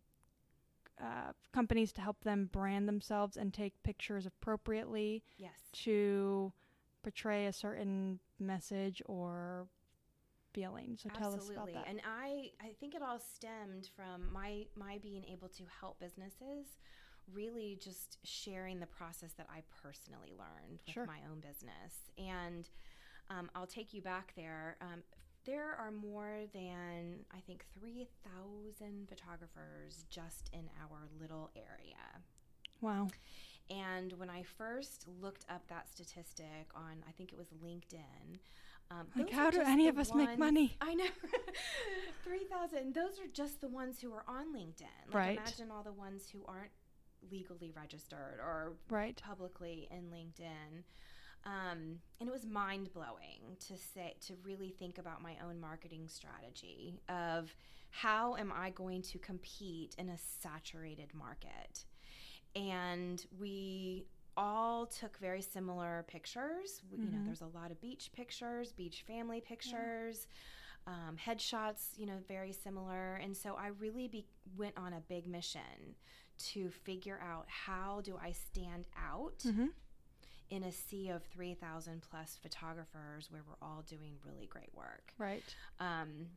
uh, 1.00 1.30
companies 1.52 1.92
to 1.92 2.00
help 2.00 2.24
them 2.24 2.50
brand 2.50 2.88
themselves 2.88 3.36
and 3.36 3.54
take 3.54 3.72
pictures 3.84 4.26
appropriately 4.26 5.22
yes. 5.36 5.52
to 5.72 6.52
portray 7.02 7.46
a 7.46 7.52
certain 7.52 8.18
message 8.38 9.02
or 9.06 9.66
feeling. 10.52 10.96
So 11.00 11.08
tell 11.10 11.34
Absolutely. 11.34 11.56
us 11.56 11.56
about 11.56 11.66
that. 11.66 11.88
Absolutely. 11.88 11.90
And 11.90 12.52
I, 12.62 12.66
I 12.66 12.72
think 12.80 12.94
it 12.94 13.02
all 13.02 13.20
stemmed 13.20 13.90
from 13.94 14.32
my 14.32 14.66
my 14.76 14.98
being 15.02 15.24
able 15.30 15.48
to 15.48 15.62
help 15.80 16.00
businesses 16.00 16.78
really 17.32 17.78
just 17.80 18.18
sharing 18.24 18.80
the 18.80 18.86
process 18.86 19.32
that 19.36 19.46
I 19.50 19.62
personally 19.82 20.32
learned 20.38 20.82
with 20.86 20.94
sure. 20.94 21.06
my 21.06 21.18
own 21.30 21.40
business. 21.40 22.10
And 22.16 22.68
um, 23.30 23.50
I'll 23.54 23.66
take 23.66 23.92
you 23.92 24.00
back 24.00 24.32
there. 24.36 24.76
Um, 24.80 25.02
there 25.44 25.74
are 25.78 25.90
more 25.90 26.40
than, 26.52 27.24
I 27.32 27.40
think, 27.46 27.64
3,000 27.78 29.08
photographers 29.08 30.04
just 30.10 30.50
in 30.52 30.68
our 30.80 31.08
little 31.20 31.50
area. 31.56 32.22
Wow. 32.80 33.08
And 33.70 34.12
when 34.14 34.30
I 34.30 34.42
first 34.42 35.06
looked 35.20 35.44
up 35.48 35.66
that 35.68 35.88
statistic 35.88 36.68
on, 36.75 37.04
I 37.08 37.12
think 37.12 37.32
it 37.32 37.38
was 37.38 37.48
LinkedIn. 37.64 38.38
Um, 38.90 39.06
like, 39.14 39.30
how 39.30 39.50
do 39.50 39.60
any 39.60 39.88
of 39.88 39.98
us 39.98 40.10
ones, 40.10 40.28
make 40.28 40.38
money? 40.38 40.76
I 40.80 40.94
know. 40.94 41.04
3,000. 42.25 42.94
Those 42.94 43.18
are 43.20 43.28
just 43.32 43.60
the 43.60 43.68
ones 43.68 44.00
who 44.00 44.12
are 44.12 44.25
on 44.26 44.54
LinkedIn. 44.54 45.06
Like, 45.06 45.14
right. 45.14 45.37
Imagine 45.38 45.70
all 45.70 45.82
the 45.82 45.92
ones 45.92 46.22
who 46.32 46.42
aren't 46.46 46.70
legally 47.30 47.72
registered 47.76 48.38
or 48.40 48.75
right. 48.88 49.20
publicly 49.22 49.88
in 49.90 50.04
LinkedIn. 50.04 50.84
Um, 51.44 51.98
and 52.20 52.28
it 52.28 52.32
was 52.32 52.46
mind 52.46 52.92
blowing 52.92 53.56
to 53.68 53.76
say 53.76 54.14
to 54.26 54.34
really 54.42 54.70
think 54.70 54.98
about 54.98 55.22
my 55.22 55.37
own 55.46 55.60
marketing 55.60 56.08
strategy 56.08 57.00
of 57.08 57.54
how 57.90 58.37
am 58.37 58.52
I 58.54 58.70
going 58.70 59.02
to 59.02 59.18
compete 59.18 59.94
in 59.98 60.08
a 60.08 60.18
saturated 60.18 61.14
market 61.14 61.84
and 62.58 63.24
we 63.38 64.04
all 64.36 64.86
took 64.86 65.16
very 65.18 65.40
similar 65.40 66.04
pictures. 66.08 66.82
Mm-hmm. 66.86 67.02
You 67.02 67.10
know, 67.10 67.16
mm-hmm. 67.16 67.26
there's 67.26 67.40
a 67.42 67.46
lot 67.46 67.70
of 67.70 67.80
beach 67.80 68.10
pictures, 68.14 68.72
beach 68.72 69.04
family 69.06 69.40
pictures, 69.40 70.26
yeah. 70.86 70.92
um, 70.92 71.16
headshots. 71.16 71.96
You 71.96 72.06
know, 72.06 72.18
very 72.26 72.52
similar. 72.52 73.14
And 73.22 73.36
so 73.36 73.56
I 73.58 73.68
really 73.78 74.08
be- 74.08 74.26
went 74.56 74.76
on 74.76 74.92
a 74.92 75.00
big 75.08 75.26
mission 75.26 75.94
to 76.50 76.70
figure 76.70 77.20
out 77.22 77.46
how 77.48 78.00
do 78.02 78.18
I 78.20 78.32
stand 78.32 78.86
out. 78.96 79.38
Mm-hmm. 79.46 79.66
In 80.50 80.62
a 80.62 80.72
sea 80.72 81.10
of 81.10 81.22
3,000 81.24 82.00
plus 82.10 82.38
photographers 82.42 83.28
where 83.30 83.42
we're 83.46 83.66
all 83.66 83.84
doing 83.86 84.14
really 84.24 84.46
great 84.46 84.70
work. 84.74 85.12
Right. 85.18 85.42
Um, 85.78 86.28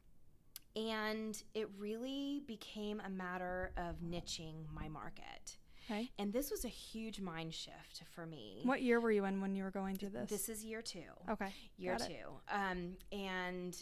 and 0.75 1.41
it 1.53 1.69
really 1.77 2.43
became 2.45 3.01
a 3.05 3.09
matter 3.09 3.71
of 3.77 4.01
niching 4.01 4.65
my 4.73 4.89
market. 4.89 5.55
Okay. 5.91 6.09
And 6.17 6.31
this 6.31 6.51
was 6.51 6.63
a 6.63 6.69
huge 6.69 7.19
mind 7.19 7.53
shift 7.53 8.03
for 8.15 8.25
me. 8.25 8.61
What 8.63 8.81
year 8.81 8.99
were 8.99 9.11
you 9.11 9.25
in 9.25 9.41
when 9.41 9.55
you 9.55 9.63
were 9.63 9.71
going 9.71 9.95
through 9.97 10.09
this? 10.09 10.29
This 10.29 10.49
is 10.49 10.63
year 10.63 10.81
two. 10.81 10.99
Okay. 11.29 11.53
Year 11.77 11.97
Got 11.97 12.07
two. 12.07 12.13
Um, 12.49 12.93
and 13.11 13.75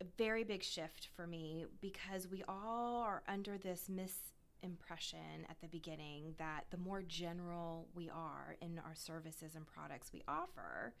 a 0.00 0.04
very 0.18 0.44
big 0.44 0.62
shift 0.62 1.08
for 1.16 1.26
me 1.26 1.66
because 1.80 2.28
we 2.28 2.42
all 2.48 3.02
are 3.02 3.22
under 3.28 3.56
this 3.56 3.88
misimpression 3.90 5.44
at 5.48 5.60
the 5.60 5.68
beginning 5.68 6.34
that 6.38 6.64
the 6.70 6.76
more 6.76 7.02
general 7.02 7.88
we 7.94 8.10
are 8.10 8.56
in 8.60 8.80
our 8.84 8.94
services 8.94 9.54
and 9.54 9.66
products 9.66 10.12
we 10.12 10.22
offer, 10.28 10.94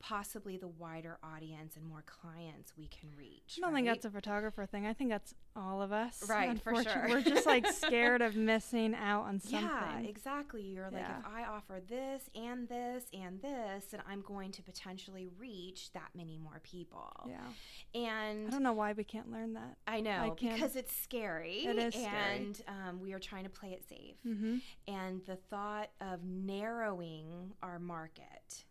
possibly 0.00 0.56
the 0.56 0.68
wider 0.68 1.18
audience 1.22 1.76
and 1.76 1.86
more 1.86 2.02
clients 2.06 2.72
we 2.76 2.88
can 2.88 3.10
reach. 3.16 3.58
I 3.58 3.60
don't 3.60 3.72
right? 3.72 3.76
think 3.76 3.86
that's 3.86 4.04
a 4.06 4.10
photographer 4.10 4.66
thing. 4.66 4.86
I 4.86 4.92
think 4.92 5.10
that's 5.10 5.34
all 5.54 5.82
of 5.82 5.92
us. 5.92 6.24
Right, 6.28 6.60
for 6.60 6.82
sure. 6.82 7.06
We're 7.08 7.20
just 7.20 7.46
like 7.46 7.66
scared 7.72 8.22
of 8.22 8.34
missing 8.34 8.94
out 8.94 9.24
on 9.24 9.40
something. 9.40 9.60
Yeah, 9.60 9.98
exactly. 10.00 10.62
You're 10.62 10.90
like, 10.90 11.02
if 11.02 11.26
I 11.26 11.44
offer 11.44 11.80
this 11.86 12.22
and 12.34 12.68
this 12.68 13.04
and 13.12 13.40
this, 13.42 13.86
then 13.90 14.02
I'm 14.08 14.22
going 14.22 14.52
to 14.52 14.62
potentially 14.62 15.28
reach 15.38 15.92
that 15.92 16.08
many 16.14 16.38
more 16.38 16.60
people. 16.62 17.12
Yeah. 17.28 18.00
And 18.00 18.48
I 18.48 18.50
don't 18.50 18.62
know 18.62 18.72
why 18.72 18.92
we 18.92 19.04
can't 19.04 19.30
learn 19.30 19.52
that. 19.54 19.76
I 19.86 20.00
know, 20.00 20.10
I 20.10 20.30
because 20.30 20.76
it's 20.76 20.96
scary. 20.96 21.66
It 21.66 21.76
is 21.76 21.94
And 21.94 22.56
scary. 22.56 22.78
Um, 22.88 23.00
we 23.00 23.12
are 23.12 23.18
trying 23.18 23.44
to 23.44 23.50
play 23.50 23.70
it 23.70 23.86
safe. 23.88 24.16
Mm-hmm. 24.26 24.56
And 24.88 25.20
the 25.26 25.36
thought 25.36 25.90
of 26.00 26.24
narrowing 26.24 27.52
our 27.62 27.78
market 27.78 28.64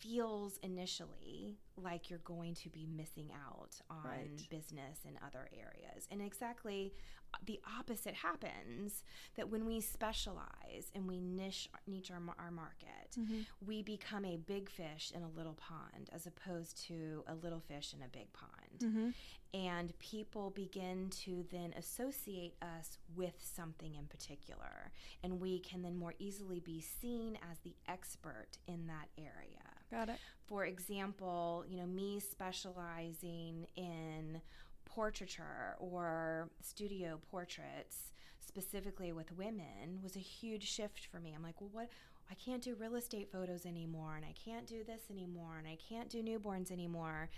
feels 0.00 0.58
initially 0.62 1.56
like 1.76 2.10
you're 2.10 2.20
going 2.20 2.54
to 2.54 2.68
be 2.68 2.86
missing 2.86 3.30
out 3.32 3.76
on 3.90 4.04
right. 4.04 4.48
business 4.50 4.98
in 5.04 5.18
other 5.24 5.48
areas. 5.52 6.06
And 6.10 6.20
exactly 6.20 6.92
uh, 7.32 7.38
the 7.46 7.60
opposite 7.78 8.14
happens 8.14 9.02
that 9.36 9.48
when 9.48 9.64
we 9.64 9.80
specialize 9.80 10.90
and 10.94 11.06
we 11.06 11.20
niche, 11.20 11.68
niche 11.86 12.10
our, 12.10 12.20
our 12.38 12.50
market, 12.50 13.16
mm-hmm. 13.18 13.40
we 13.66 13.82
become 13.82 14.24
a 14.24 14.36
big 14.36 14.68
fish 14.68 15.12
in 15.14 15.22
a 15.22 15.28
little 15.28 15.54
pond 15.54 16.10
as 16.12 16.26
opposed 16.26 16.86
to 16.86 17.22
a 17.28 17.34
little 17.34 17.60
fish 17.60 17.94
in 17.94 18.02
a 18.02 18.08
big 18.08 18.32
pond. 18.32 18.80
Mm-hmm. 18.80 19.08
And 19.52 19.98
people 19.98 20.50
begin 20.50 21.10
to 21.24 21.44
then 21.50 21.74
associate 21.76 22.54
us 22.62 22.98
with 23.16 23.34
something 23.40 23.96
in 23.96 24.06
particular. 24.06 24.92
And 25.24 25.40
we 25.40 25.58
can 25.58 25.82
then 25.82 25.96
more 25.96 26.14
easily 26.18 26.60
be 26.60 26.80
seen 26.80 27.36
as 27.50 27.58
the 27.58 27.74
expert 27.88 28.58
in 28.68 28.86
that 28.86 29.08
area. 29.18 29.79
Got 29.90 30.08
it. 30.08 30.18
For 30.46 30.64
example, 30.64 31.64
you 31.68 31.78
know, 31.78 31.86
me 31.86 32.20
specializing 32.20 33.66
in 33.76 34.40
portraiture 34.84 35.76
or 35.78 36.48
studio 36.62 37.20
portraits 37.30 38.12
specifically 38.44 39.12
with 39.12 39.36
women 39.36 40.00
was 40.02 40.16
a 40.16 40.20
huge 40.20 40.68
shift 40.68 41.06
for 41.06 41.20
me. 41.20 41.32
I'm 41.36 41.42
like, 41.42 41.60
well, 41.60 41.70
what 41.72 41.88
I 42.30 42.34
can't 42.34 42.62
do 42.62 42.76
real 42.78 42.94
estate 42.94 43.28
photos 43.32 43.66
anymore, 43.66 44.14
and 44.14 44.24
I 44.24 44.34
can't 44.44 44.66
do 44.66 44.84
this 44.84 45.02
anymore, 45.10 45.56
and 45.58 45.66
I 45.66 45.76
can't 45.88 46.08
do 46.08 46.22
newborns 46.22 46.70
anymore. 46.70 47.28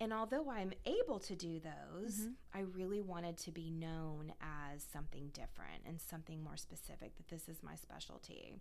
And 0.00 0.12
although 0.12 0.50
I'm 0.50 0.72
able 0.86 1.20
to 1.20 1.36
do 1.36 1.60
those, 1.60 2.16
mm-hmm. 2.16 2.30
I 2.52 2.60
really 2.60 3.00
wanted 3.00 3.36
to 3.38 3.52
be 3.52 3.70
known 3.70 4.32
as 4.40 4.82
something 4.92 5.30
different 5.32 5.82
and 5.86 6.00
something 6.00 6.42
more 6.42 6.56
specific, 6.56 7.16
that 7.16 7.28
this 7.28 7.48
is 7.48 7.62
my 7.62 7.76
specialty. 7.76 8.54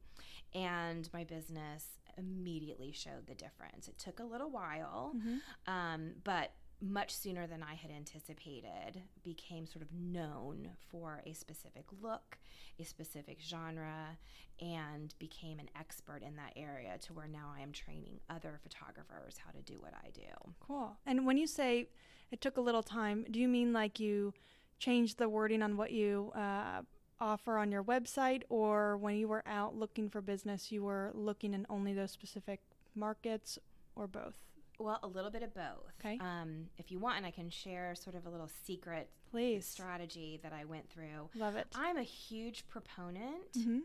And 0.53 1.10
my 1.12 1.24
business 1.24 1.86
immediately 2.17 2.91
showed 2.91 3.25
the 3.25 3.36
difference. 3.36 3.88
It 3.88 3.98
took 3.98 4.19
a 4.19 4.24
little 4.24 4.51
while, 4.51 5.13
mm-hmm. 5.15 5.74
um, 5.74 6.12
but 6.24 6.51
much 6.81 7.13
sooner 7.13 7.45
than 7.45 7.62
I 7.62 7.74
had 7.75 7.91
anticipated, 7.91 9.01
became 9.24 9.65
sort 9.65 9.83
of 9.83 9.91
known 9.93 10.69
for 10.89 11.21
a 11.25 11.33
specific 11.33 11.86
look, 12.01 12.38
a 12.79 12.86
specific 12.86 13.39
genre, 13.41 14.17
and 14.62 15.13
became 15.19 15.59
an 15.59 15.69
expert 15.77 16.21
in 16.24 16.36
that 16.38 16.53
area 16.55 16.98
to 17.00 17.13
where 17.13 17.27
now 17.27 17.51
I 17.55 17.62
am 17.62 17.71
training 17.71 18.19
other 18.29 18.59
photographers 18.62 19.38
how 19.43 19.51
to 19.51 19.62
do 19.62 19.79
what 19.79 19.93
I 20.03 20.09
do. 20.12 20.53
Cool. 20.59 20.98
And 21.05 21.25
when 21.25 21.38
you 21.38 21.48
say 21.48 21.88
it 22.31 22.41
took 22.41 22.57
a 22.57 22.62
little 22.62 22.83
time, 22.83 23.25
do 23.29 23.39
you 23.39 23.48
mean 23.48 23.74
like 23.74 24.00
you 24.00 24.33
changed 24.79 25.17
the 25.17 25.27
wording 25.27 25.62
on 25.62 25.75
what 25.75 25.91
you 25.91 26.31
uh, 26.36 26.81
offer 27.19 27.57
on 27.57 27.71
your 27.71 27.83
website, 27.83 28.43
or 28.50 28.95
when 28.98 29.15
you 29.15 29.27
were 29.27 29.43
out 29.45 29.75
looking 29.75 30.09
for 30.09 30.21
business, 30.21 30.71
you 30.71 30.83
were 30.83 31.12
looking 31.13 31.53
in 31.53 31.65
only 31.69 31.93
those 31.93 32.12
specific 32.12 32.62
markets, 32.95 33.59
or 33.95 34.07
both? 34.07 34.49
Well, 34.79 35.00
a 35.03 35.07
little 35.07 35.29
bit 35.29 35.43
of 35.43 35.53
both. 35.53 35.93
Okay. 36.00 36.17
Um, 36.21 36.67
if 36.77 36.89
you 36.89 37.00
want, 37.00 37.17
and 37.17 37.25
I 37.25 37.31
can 37.31 37.50
share 37.50 37.93
sort 37.95 38.15
of 38.15 38.25
a 38.25 38.29
little 38.29 38.50
secret 38.65 39.09
Please. 39.29 39.65
strategy 39.65 40.39
that 40.41 40.53
I 40.53 40.63
went 40.63 40.89
through. 40.89 41.29
Love 41.36 41.55
it. 41.57 41.67
I'm 41.75 41.98
a 41.98 42.03
huge 42.03 42.65
proponent 42.69 43.51
mm-hmm. 43.57 43.79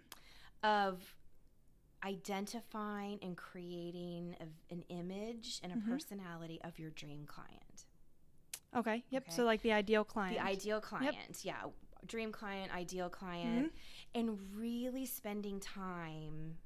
of 0.62 1.00
identifying 2.04 3.18
and 3.22 3.36
creating 3.36 4.36
a, 4.40 4.72
an 4.72 4.84
image 4.88 5.60
and 5.64 5.72
a 5.72 5.76
mm-hmm. 5.76 5.90
personality 5.90 6.60
of 6.62 6.78
your 6.78 6.90
dream 6.90 7.24
client. 7.26 7.86
Okay. 8.76 9.02
Yep. 9.10 9.24
Okay. 9.26 9.36
So 9.36 9.44
like 9.44 9.62
the 9.62 9.72
ideal 9.72 10.04
client. 10.04 10.36
The 10.36 10.44
ideal 10.44 10.80
client, 10.80 11.16
Yep. 11.16 11.36
yeah. 11.42 11.70
Dream 12.06 12.32
client, 12.32 12.72
ideal 12.74 13.08
client, 13.08 13.66
Mm-hmm. 13.66 14.20
and 14.20 14.38
really 14.56 15.06
spending 15.06 15.58
time 15.58 16.58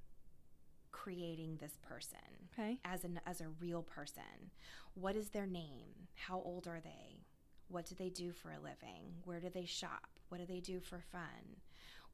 creating 1.03 1.57
this 1.61 1.79
person 1.83 2.19
Okay. 2.53 2.79
as 2.85 3.05
an 3.05 3.21
as 3.27 3.41
a 3.41 3.49
real 3.61 3.83
person. 3.83 4.51
What 4.95 5.17
is 5.17 5.31
their 5.31 5.47
name? 5.47 6.09
How 6.15 6.41
old 6.45 6.67
are 6.67 6.81
they? 6.81 7.25
What 7.69 7.87
do 7.87 7.95
they 7.95 8.09
do 8.11 8.33
for 8.33 8.51
a 8.51 8.59
living? 8.59 9.15
Where 9.25 9.41
do 9.41 9.49
they 9.51 9.67
shop? 9.67 10.09
What 10.29 10.39
do 10.41 10.47
they 10.47 10.61
do 10.61 10.81
for 10.81 11.01
fun? 11.13 11.61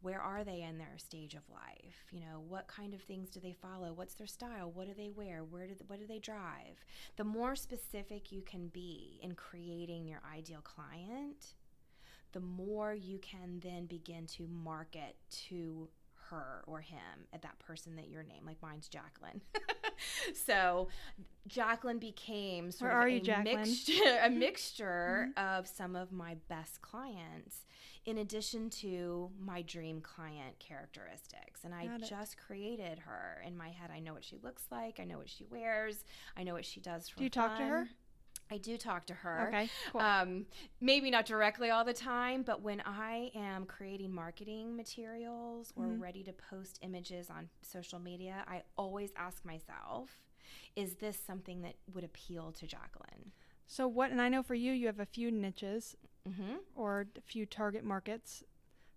Where 0.02 0.20
are 0.20 0.44
they 0.44 0.60
in 0.60 0.76
their 0.76 0.98
stage 0.98 1.34
of 1.34 1.48
life? 1.48 2.04
You 2.12 2.20
know, 2.20 2.44
what 2.46 2.66
kind 2.68 2.92
of 2.92 3.00
things 3.00 3.30
do 3.30 3.40
they 3.40 3.54
follow? 3.54 3.92
What's 3.94 4.14
their 4.14 4.26
style? 4.26 4.70
What 4.74 4.86
do 4.86 4.92
they 4.94 5.08
wear? 5.08 5.44
Where 5.44 5.66
do 5.66 5.74
what 5.86 5.98
do 5.98 6.06
they 6.06 6.18
drive? 6.18 6.84
The 7.16 7.24
more 7.24 7.56
specific 7.56 8.30
you 8.30 8.42
can 8.42 8.68
be 8.68 9.18
in 9.22 9.32
creating 9.34 10.06
your 10.06 10.20
ideal 10.36 10.60
client, 10.62 11.54
the 12.32 12.40
more 12.40 12.92
you 12.92 13.18
can 13.18 13.60
then 13.62 13.86
begin 13.86 14.26
to 14.36 14.46
market 14.46 15.16
to 15.48 15.88
her 16.30 16.62
or 16.66 16.80
him 16.80 17.26
at 17.32 17.42
that 17.42 17.58
person 17.58 17.96
that 17.96 18.08
your 18.08 18.22
name 18.22 18.44
like 18.46 18.60
mine's 18.62 18.88
jacqueline. 18.88 19.40
So 20.34 20.88
jacqueline 21.46 21.98
became 21.98 22.70
sort 22.70 22.90
Where 22.90 22.98
of 22.98 23.04
are 23.04 23.08
a 23.08 23.12
you, 23.12 23.20
Jacqueline? 23.20 23.58
mixture 23.58 24.18
a 24.22 24.30
mixture 24.44 25.28
mm-hmm. 25.36 25.58
of 25.58 25.66
some 25.68 25.94
of 25.96 26.12
my 26.12 26.36
best 26.48 26.82
clients 26.82 27.64
in 28.04 28.18
addition 28.18 28.68
to 28.68 29.30
my 29.38 29.62
dream 29.62 30.00
client 30.00 30.58
characteristics. 30.58 31.60
And 31.64 31.74
i 31.74 31.88
just 31.98 32.36
created 32.36 32.98
her. 33.00 33.42
In 33.46 33.56
my 33.56 33.68
head 33.68 33.90
i 33.94 34.00
know 34.00 34.14
what 34.14 34.24
she 34.24 34.36
looks 34.42 34.64
like 34.70 35.00
i 35.00 35.04
know 35.04 35.18
what 35.18 35.28
she 35.28 35.44
wears 35.44 36.04
i 36.36 36.42
know 36.42 36.54
what 36.54 36.64
she 36.64 36.80
does 36.80 37.08
for 37.08 37.18
Do 37.18 37.24
you 37.24 37.30
talk 37.30 37.56
to 37.58 37.64
her? 37.64 37.88
I 38.50 38.58
do 38.58 38.76
talk 38.76 39.06
to 39.06 39.14
her 39.14 39.46
Okay. 39.48 39.68
Cool. 39.92 40.00
um, 40.00 40.46
maybe 40.80 41.10
not 41.10 41.26
directly 41.26 41.70
all 41.70 41.84
the 41.84 41.92
time, 41.94 42.42
but 42.42 42.62
when 42.62 42.80
I 42.84 43.30
am 43.34 43.64
creating 43.66 44.12
marketing 44.12 44.76
materials 44.76 45.72
or 45.76 45.86
Mhm. 45.86 46.00
ready 46.00 46.22
to 46.24 46.32
post 46.32 46.78
images 46.82 47.30
on 47.30 47.48
social 47.62 47.98
media, 47.98 48.44
I 48.46 48.62
always 48.76 49.10
ask 49.16 49.44
myself, 49.44 50.10
is 50.76 50.94
this 50.96 51.18
something 51.18 51.62
that 51.62 51.74
would 51.92 52.04
appeal 52.04 52.52
to 52.52 52.66
Jacqueline? 52.66 53.32
so 53.66 53.88
what? 53.88 54.10
And 54.10 54.20
I 54.20 54.28
know 54.28 54.42
for 54.42 54.54
you, 54.54 54.72
you 54.72 54.86
have 54.86 55.00
a 55.00 55.06
few 55.06 55.30
niches 55.30 55.96
hmm 56.26 56.56
or 56.74 57.06
a 57.16 57.20
few 57.22 57.46
target 57.46 57.82
markets. 57.84 58.44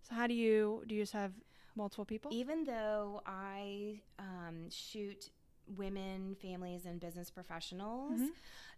So 0.04 0.14
how 0.16 0.28
do 0.28 0.34
you 0.34 0.84
do? 0.88 0.96
You 0.96 1.02
just 1.04 1.14
have 1.14 1.34
multiple 1.76 2.06
people? 2.06 2.32
Even 2.34 2.64
though 2.66 3.22
I 3.26 4.02
um, 4.20 4.70
shoot 4.70 5.30
women, 5.78 6.36
families, 6.42 6.86
and 6.86 7.00
business 7.00 7.30
professionals, 7.30 8.20
Mhm. 8.22 8.30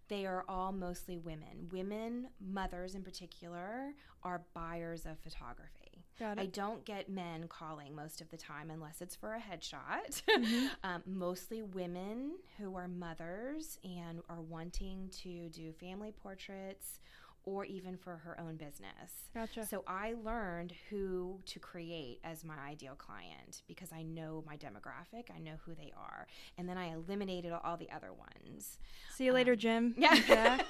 They 0.09 0.25
are 0.25 0.43
all 0.49 0.71
mostly 0.71 1.17
women. 1.17 1.69
Women, 1.71 2.27
mothers 2.39 2.95
in 2.95 3.03
particular, 3.03 3.93
are 4.23 4.41
buyers 4.53 5.05
of 5.05 5.17
photography. 5.19 6.03
I 6.41 6.47
don't 6.47 6.83
get 6.83 7.07
men 7.09 7.47
calling 7.47 7.95
most 7.95 8.19
of 8.19 8.29
the 8.29 8.35
time 8.35 8.69
unless 8.69 8.99
it's 9.01 9.15
for 9.15 9.35
a 9.35 9.39
headshot. 9.39 10.21
Mhm. 10.29 10.69
um, 10.83 11.03
mostly 11.05 11.61
women 11.61 12.33
who 12.57 12.75
are 12.75 12.87
mothers 12.89 13.77
and 13.83 14.21
are 14.29 14.41
wanting 14.41 15.09
to 15.23 15.49
do 15.49 15.71
family 15.73 16.11
portraits 16.11 16.99
or 17.45 17.65
even 17.65 17.97
for 17.97 18.17
her 18.17 18.39
own 18.39 18.55
business. 18.55 19.29
Gotcha. 19.33 19.65
So 19.65 19.83
I 19.87 20.13
learned 20.23 20.73
who 20.89 21.39
to 21.47 21.59
create 21.59 22.19
as 22.23 22.43
my 22.43 22.55
ideal 22.67 22.95
client 22.95 23.63
because 23.67 23.91
I 23.91 24.03
know 24.03 24.43
my 24.45 24.57
demographic, 24.57 25.25
I 25.35 25.39
know 25.39 25.55
who 25.65 25.73
they 25.75 25.91
are, 25.97 26.27
and 26.57 26.67
then 26.67 26.77
I 26.77 26.93
eliminated 26.93 27.51
all 27.51 27.77
the 27.77 27.89
other 27.91 28.11
ones. 28.13 28.77
See 29.15 29.25
you 29.25 29.33
later, 29.33 29.53
um, 29.53 29.57
Jim. 29.57 29.95
Yeah. 29.97 30.15
Yeah. 30.27 30.61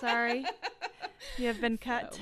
Sorry. 0.00 0.44
You 1.38 1.46
have 1.46 1.60
been 1.60 1.78
cut. 1.90 2.14
So- 2.14 2.20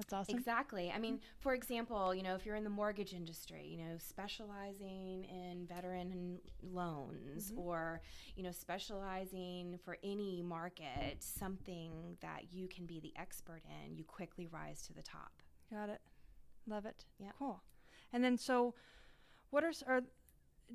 That's 0.00 0.14
awesome. 0.14 0.38
Exactly. 0.38 0.90
I 0.90 0.98
mean, 0.98 1.20
for 1.40 1.52
example, 1.52 2.14
you 2.14 2.22
know, 2.22 2.34
if 2.34 2.46
you're 2.46 2.56
in 2.56 2.64
the 2.64 2.70
mortgage 2.70 3.12
industry, 3.12 3.66
you 3.66 3.76
know, 3.76 3.98
specializing 3.98 5.24
in 5.24 5.66
veteran 5.66 6.40
loans 6.62 7.52
Mhm. 7.52 7.58
or, 7.58 8.00
you 8.34 8.42
know, 8.42 8.50
specializing 8.50 9.76
for 9.78 9.98
any 10.02 10.42
market, 10.42 11.22
something 11.22 12.16
that 12.20 12.50
you 12.50 12.66
can 12.66 12.86
be 12.86 12.98
the 13.00 13.14
expert 13.16 13.62
in, 13.66 13.94
you 13.94 14.04
quickly 14.04 14.46
rise 14.46 14.82
to 14.86 14.94
the 14.94 15.02
top. 15.02 15.42
Got 15.70 15.90
it. 15.90 16.00
Love 16.66 16.86
it. 16.86 17.04
Yep. 17.18 17.34
Cool. 17.38 17.62
And 18.12 18.24
then 18.24 18.38
so, 18.38 18.74
what 19.50 19.64
are 19.64 19.72
are 19.86 20.02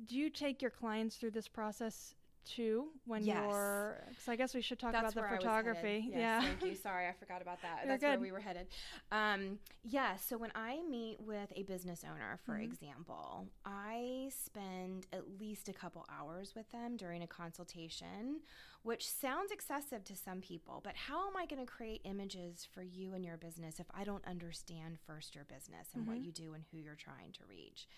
do 0.04 0.16
you 0.16 0.30
take 0.30 0.60
your 0.60 0.70
clients 0.70 1.16
through 1.16 1.30
this 1.30 1.48
process 1.48 2.14
too 2.46 2.86
when 3.04 3.22
Yes. 3.22 3.44
you're? 3.44 4.04
Because 4.10 4.28
I 4.28 4.36
guess 4.36 4.54
we 4.54 4.62
should 4.62 4.78
talk 4.78 4.92
That's 4.92 5.02
about 5.02 5.14
the 5.14 5.20
where 5.20 5.30
I 5.30 5.34
was 5.34 5.42
photography. 5.42 6.04
Yes, 6.08 6.18
yeah. 6.18 6.40
Thank 6.42 6.62
you. 6.64 6.74
Sorry, 6.82 7.06
I 7.08 7.12
forgot 7.12 7.42
about 7.42 7.60
that. 7.62 7.80
You're 7.84 7.92
That's 7.98 8.02
where 8.02 8.18
we 8.20 8.32
were 8.32 8.40
headed. 8.40 8.68
Um, 9.12 9.58
yeah. 9.84 10.16
So 10.16 10.38
when 10.38 10.52
I 10.54 10.80
meet 10.88 11.20
with 11.20 11.52
a 11.54 11.62
business 11.64 12.04
owner, 12.10 12.38
for 12.46 12.54
Mhm. 12.54 12.64
example, 12.64 13.48
I 13.64 14.30
spend 14.30 15.06
at 15.12 15.38
least 15.38 15.68
a 15.68 15.72
couple 15.74 16.06
hours 16.08 16.54
with 16.54 16.70
them 16.70 16.96
during 16.96 17.22
a 17.22 17.26
consultation, 17.26 18.40
which 18.82 19.08
sounds 19.08 19.50
excessive 19.50 20.04
to 20.04 20.14
some 20.16 20.40
people. 20.40 20.80
But 20.84 20.94
how 20.96 21.26
am 21.28 21.36
I 21.36 21.46
going 21.46 21.64
to 21.64 21.70
create 21.70 22.00
images 22.04 22.64
for 22.72 22.82
you 22.82 23.14
and 23.14 23.24
your 23.24 23.36
business 23.36 23.80
if 23.80 23.86
I 23.92 24.04
don't 24.04 24.24
understand 24.26 24.98
first 25.06 25.34
your 25.34 25.44
business 25.44 25.88
and 25.94 26.06
what 26.06 26.18
Mhm. 26.18 26.24
you 26.24 26.32
do 26.32 26.54
and 26.54 26.64
who 26.70 26.78
you're 26.78 26.94
trying 26.94 27.32
to 27.32 27.44
reach? 27.46 27.88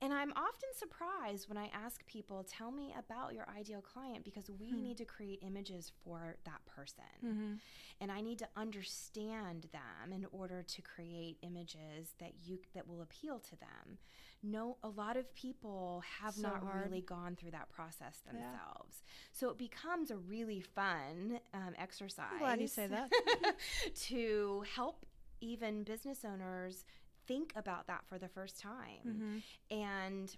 And 0.00 0.12
I'm 0.12 0.32
often 0.32 0.68
surprised 0.74 1.48
when 1.48 1.56
I 1.58 1.68
ask 1.68 2.04
people, 2.06 2.42
"Tell 2.44 2.72
me 2.72 2.92
about 2.92 3.34
your 3.34 3.48
ideal 3.48 3.80
client," 3.92 4.24
because 4.24 4.50
we 4.50 4.70
Hmm. 4.70 4.82
need 4.82 4.96
to 4.98 5.04
create 5.04 5.40
images 5.42 5.92
for 6.04 6.36
that 6.44 6.64
person 6.66 7.04
hmm 7.20 7.54
and 8.00 8.10
I 8.10 8.20
need 8.20 8.38
to 8.40 8.48
understand 8.56 9.68
them 9.72 10.12
in 10.12 10.26
order 10.32 10.62
to 10.62 10.82
create 10.82 11.38
images 11.42 12.14
that 12.18 12.32
you 12.44 12.58
that 12.74 12.86
will 12.88 13.02
appeal 13.02 13.38
to 13.40 13.56
them. 13.56 13.98
No, 14.42 14.76
a 14.82 14.88
lot 14.88 15.16
of 15.16 15.32
people 15.34 16.02
have 16.20 16.34
So 16.34 16.42
not 16.42 16.62
hard. 16.64 16.90
really 16.90 17.00
gone 17.02 17.36
through 17.36 17.52
that 17.52 17.68
process 17.70 18.20
Yeah. 18.26 18.30
themselves, 18.30 19.02
so 19.32 19.50
it 19.50 19.58
becomes 19.58 20.10
a 20.10 20.16
really 20.16 20.60
fun 20.60 21.40
um, 21.54 21.74
exercise. 21.78 22.40
glad 22.40 22.60
you 22.60 22.66
say 22.66 22.86
that. 22.88 23.10
to 23.94 24.64
help 24.74 25.06
even 25.40 25.82
business 25.84 26.24
owners 26.24 26.84
think 27.26 27.52
about 27.56 27.86
that 27.86 28.02
for 28.08 28.18
the 28.18 28.28
first 28.28 28.58
time 28.58 29.22
hmm 29.22 29.38
and 29.70 30.36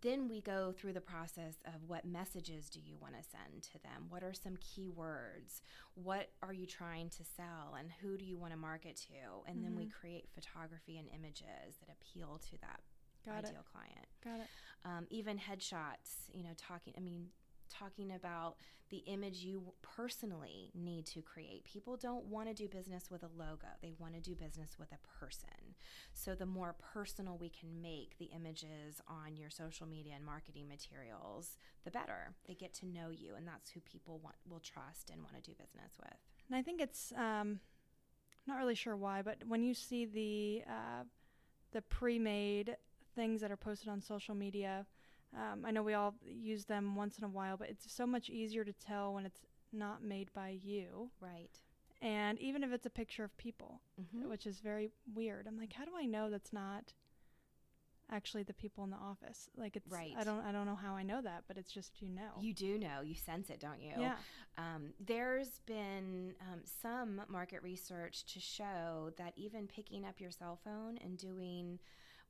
then 0.00 0.28
we 0.28 0.40
go 0.40 0.72
through 0.72 0.92
the 0.92 1.00
process 1.00 1.54
of 1.66 1.84
what 1.86 2.04
messages 2.04 2.68
do 2.68 2.78
you 2.80 2.96
want 3.00 3.14
to 3.14 3.22
send 3.22 3.62
to 3.62 3.78
them 3.82 4.06
what 4.08 4.22
are 4.22 4.34
some 4.34 4.56
key 4.58 4.88
words? 4.90 5.62
what 5.94 6.30
are 6.42 6.52
you 6.52 6.66
trying 6.66 7.08
to 7.10 7.22
sell 7.24 7.74
and 7.78 7.88
who 8.00 8.16
do 8.16 8.24
you 8.24 8.36
want 8.38 8.52
to 8.52 8.58
market 8.58 8.96
to 8.96 9.14
and 9.46 9.62
then 9.64 9.74
we 9.76 9.84
Mhm. 9.86 9.92
create 9.92 10.28
photography 10.34 10.98
and 10.98 11.08
images 11.08 11.76
that 11.80 11.88
appeal 11.90 12.38
to 12.50 12.58
that 12.58 12.80
Got 13.24 13.44
it. 13.44 13.48
ideal 13.50 13.62
client 13.70 14.08
Got 14.24 14.40
it. 14.40 14.46
um, 14.84 15.06
even 15.10 15.38
headshots 15.38 16.28
you 16.32 16.42
know 16.42 16.54
talking 16.56 16.94
i 16.96 17.00
mean 17.00 17.30
talking 17.72 18.12
about 18.12 18.56
the 18.90 18.98
image 18.98 19.38
you 19.38 19.62
personally 19.80 20.70
need 20.74 21.06
to 21.06 21.22
create. 21.22 21.64
People 21.64 21.96
don't 21.96 22.26
want 22.26 22.48
to 22.48 22.54
do 22.54 22.68
business 22.68 23.10
with 23.10 23.22
a 23.22 23.30
logo. 23.36 23.68
They 23.80 23.94
want 23.98 24.14
to 24.14 24.20
do 24.20 24.34
business 24.34 24.76
with 24.78 24.92
a 24.92 25.18
person. 25.18 25.74
So 26.12 26.34
the 26.34 26.46
more 26.46 26.74
personal 26.92 27.38
we 27.38 27.48
can 27.48 27.80
make 27.80 28.18
the 28.18 28.26
images 28.36 29.00
on 29.08 29.36
your 29.36 29.48
social 29.48 29.86
media 29.86 30.12
and 30.16 30.24
marketing 30.24 30.68
materials 30.68 31.56
the 31.84 31.90
better. 31.90 32.34
They 32.46 32.54
get 32.54 32.74
to 32.74 32.86
know 32.86 33.08
you 33.10 33.34
and 33.34 33.48
that's 33.48 33.70
who 33.70 33.80
people 33.80 34.20
want 34.22 34.36
will 34.48 34.60
trust 34.60 35.08
and 35.10 35.22
want 35.22 35.42
to 35.42 35.50
do 35.50 35.56
business 35.56 35.94
with. 35.98 36.18
And 36.48 36.56
I 36.56 36.62
think 36.62 36.82
it's 36.82 37.12
um, 37.16 37.60
not 38.46 38.58
really 38.58 38.74
sure 38.74 38.96
why, 38.96 39.22
but 39.22 39.38
when 39.46 39.62
you 39.62 39.72
see 39.72 40.04
the 40.04 40.70
uh, 40.70 41.04
the 41.72 41.80
pre-made 41.80 42.76
things 43.14 43.40
that 43.40 43.50
are 43.50 43.56
posted 43.56 43.88
on 43.88 44.02
social 44.02 44.34
media, 44.34 44.86
um, 45.36 45.64
I 45.64 45.70
know 45.70 45.82
we 45.82 45.94
all 45.94 46.14
use 46.24 46.64
them 46.66 46.94
once 46.96 47.18
in 47.18 47.24
a 47.24 47.28
while, 47.28 47.56
but 47.56 47.68
it's 47.70 47.92
so 47.92 48.06
much 48.06 48.28
easier 48.28 48.64
to 48.64 48.72
tell 48.72 49.14
when 49.14 49.24
it's 49.26 49.40
not 49.72 50.02
made 50.02 50.32
by 50.34 50.50
you, 50.62 51.10
right 51.20 51.58
and 52.02 52.38
even 52.40 52.64
if 52.64 52.72
it's 52.72 52.84
a 52.86 52.90
picture 52.90 53.22
of 53.24 53.36
people, 53.36 53.80
Mhm. 54.00 54.28
which 54.28 54.44
is 54.46 54.58
very 54.58 54.90
weird. 55.14 55.46
I'm 55.46 55.56
like, 55.56 55.72
how 55.72 55.84
do 55.84 55.92
I 55.96 56.04
know 56.04 56.30
that's 56.30 56.52
not 56.52 56.92
actually 58.10 58.42
the 58.42 58.52
people 58.52 58.84
in 58.84 58.90
the 58.90 58.96
office? 58.96 59.48
Like 59.56 59.76
it's 59.76 59.90
Right. 59.90 60.12
I 60.16 60.24
don't 60.24 60.44
I 60.44 60.52
don't 60.52 60.66
know 60.66 60.74
how 60.74 60.94
I 60.94 61.02
know 61.02 61.22
that, 61.22 61.44
but 61.48 61.56
it's 61.56 61.70
just 61.72 62.02
you 62.02 62.08
know. 62.08 62.32
you 62.40 62.52
do 62.52 62.76
know 62.78 63.00
you 63.02 63.14
sense 63.14 63.48
it 63.50 63.60
don't 63.60 63.80
you 63.80 63.92
yeah. 63.96 64.16
Um, 64.58 64.92
there's 65.00 65.60
been 65.60 66.34
um, 66.42 66.60
some 66.64 67.22
market 67.28 67.62
research 67.62 68.24
to 68.34 68.40
show 68.40 69.12
that 69.16 69.32
even 69.36 69.66
picking 69.66 70.04
up 70.04 70.20
your 70.20 70.30
cell 70.30 70.58
phone 70.62 70.98
and 70.98 71.16
doing 71.16 71.78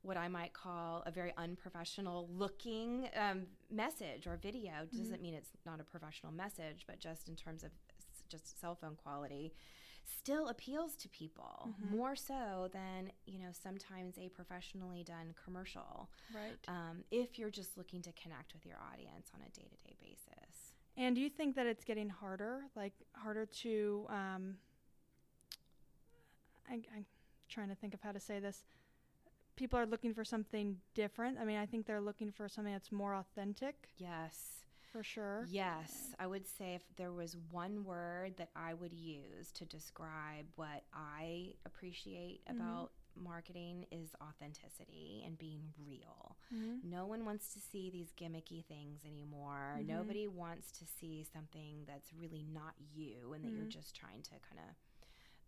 what 0.03 0.17
I 0.17 0.27
might 0.27 0.53
call 0.53 1.01
a 1.05 1.11
very 1.11 1.33
unprofessional 1.37 2.29
looking 2.31 3.09
um, 3.15 3.47
message 3.71 4.27
or 4.27 4.37
video 4.37 4.71
doesn't 4.95 5.21
mean 5.21 5.33
it's 5.33 5.49
not 5.65 5.79
a 5.79 5.83
professional 5.83 6.31
message, 6.31 6.83
but 6.85 6.99
just 6.99 7.27
in 7.29 7.35
terms 7.35 7.63
of 7.63 7.71
just 8.29 8.59
cell 8.59 8.75
phone 8.75 8.95
quality, 9.01 9.53
still 10.05 10.49
appeals 10.49 10.95
to 10.97 11.07
people 11.09 11.69
Mhm. 11.81 11.89
more 11.91 12.15
so 12.15 12.69
than 12.73 13.11
you 13.25 13.39
know 13.39 13.51
sometimes 13.53 14.17
a 14.17 14.27
professionally 14.29 15.03
done 15.03 15.33
commercial. 15.43 16.09
Right. 16.33 16.59
Um, 16.67 17.03
if 17.09 17.39
you're 17.39 17.49
just 17.49 17.77
looking 17.77 18.01
to 18.01 18.11
connect 18.13 18.53
with 18.53 18.65
your 18.65 18.77
audience 18.91 19.31
on 19.33 19.41
a 19.41 19.49
day 19.49 19.67
to 19.69 19.77
day 19.87 19.95
basis. 20.01 20.73
And 20.97 21.15
do 21.15 21.21
you 21.21 21.29
think 21.29 21.55
that 21.55 21.65
it's 21.65 21.85
getting 21.85 22.09
harder, 22.09 22.65
like 22.75 22.93
harder 23.13 23.45
to 23.45 24.05
um, 24.09 24.57
I, 26.69 26.73
I'm 26.95 27.05
trying 27.49 27.69
to 27.69 27.75
think 27.75 27.93
of 27.93 28.01
how 28.01 28.11
to 28.11 28.19
say 28.19 28.39
this. 28.39 28.63
People 29.55 29.79
are 29.79 29.85
looking 29.85 30.13
for 30.13 30.23
something 30.23 30.77
different. 30.95 31.37
I 31.39 31.45
mean, 31.45 31.57
I 31.57 31.65
think 31.65 31.85
they're 31.85 32.01
looking 32.01 32.31
for 32.31 32.49
something 32.49 32.73
that's 32.73 32.91
more 32.91 33.15
authentic. 33.15 33.89
Yes. 33.97 34.63
For 34.91 35.03
sure. 35.03 35.47
Yes. 35.49 36.13
I 36.19 36.27
would 36.27 36.47
say 36.47 36.75
if 36.75 36.83
there 36.97 37.11
was 37.11 37.35
one 37.49 37.83
word 37.83 38.35
that 38.37 38.49
I 38.55 38.75
would 38.75 38.93
use 38.93 39.51
to 39.55 39.65
describe 39.65 40.45
what 40.55 40.83
I 40.93 41.53
appreciate 41.65 42.41
mm-hmm. 42.45 42.61
about 42.61 42.91
marketing 43.15 43.85
is 43.91 44.09
authenticity 44.21 45.23
and 45.25 45.37
being 45.37 45.61
real. 45.83 46.35
Mm-hmm. 46.53 46.89
No 46.89 47.05
one 47.05 47.25
wants 47.25 47.53
to 47.53 47.59
see 47.59 47.89
these 47.89 48.13
gimmicky 48.19 48.65
things 48.65 49.01
anymore. 49.05 49.77
Mm-hmm. 49.79 49.87
Nobody 49.87 50.27
wants 50.27 50.71
to 50.73 50.85
see 50.85 51.25
something 51.31 51.85
that's 51.87 52.11
really 52.19 52.45
not 52.53 52.73
you 52.93 53.33
and 53.33 53.43
that 53.43 53.51
you're 53.51 53.61
mm-hmm. 53.61 53.69
just 53.69 53.95
trying 53.95 54.21
to 54.23 54.31
kind 54.31 54.59
of 54.59 54.75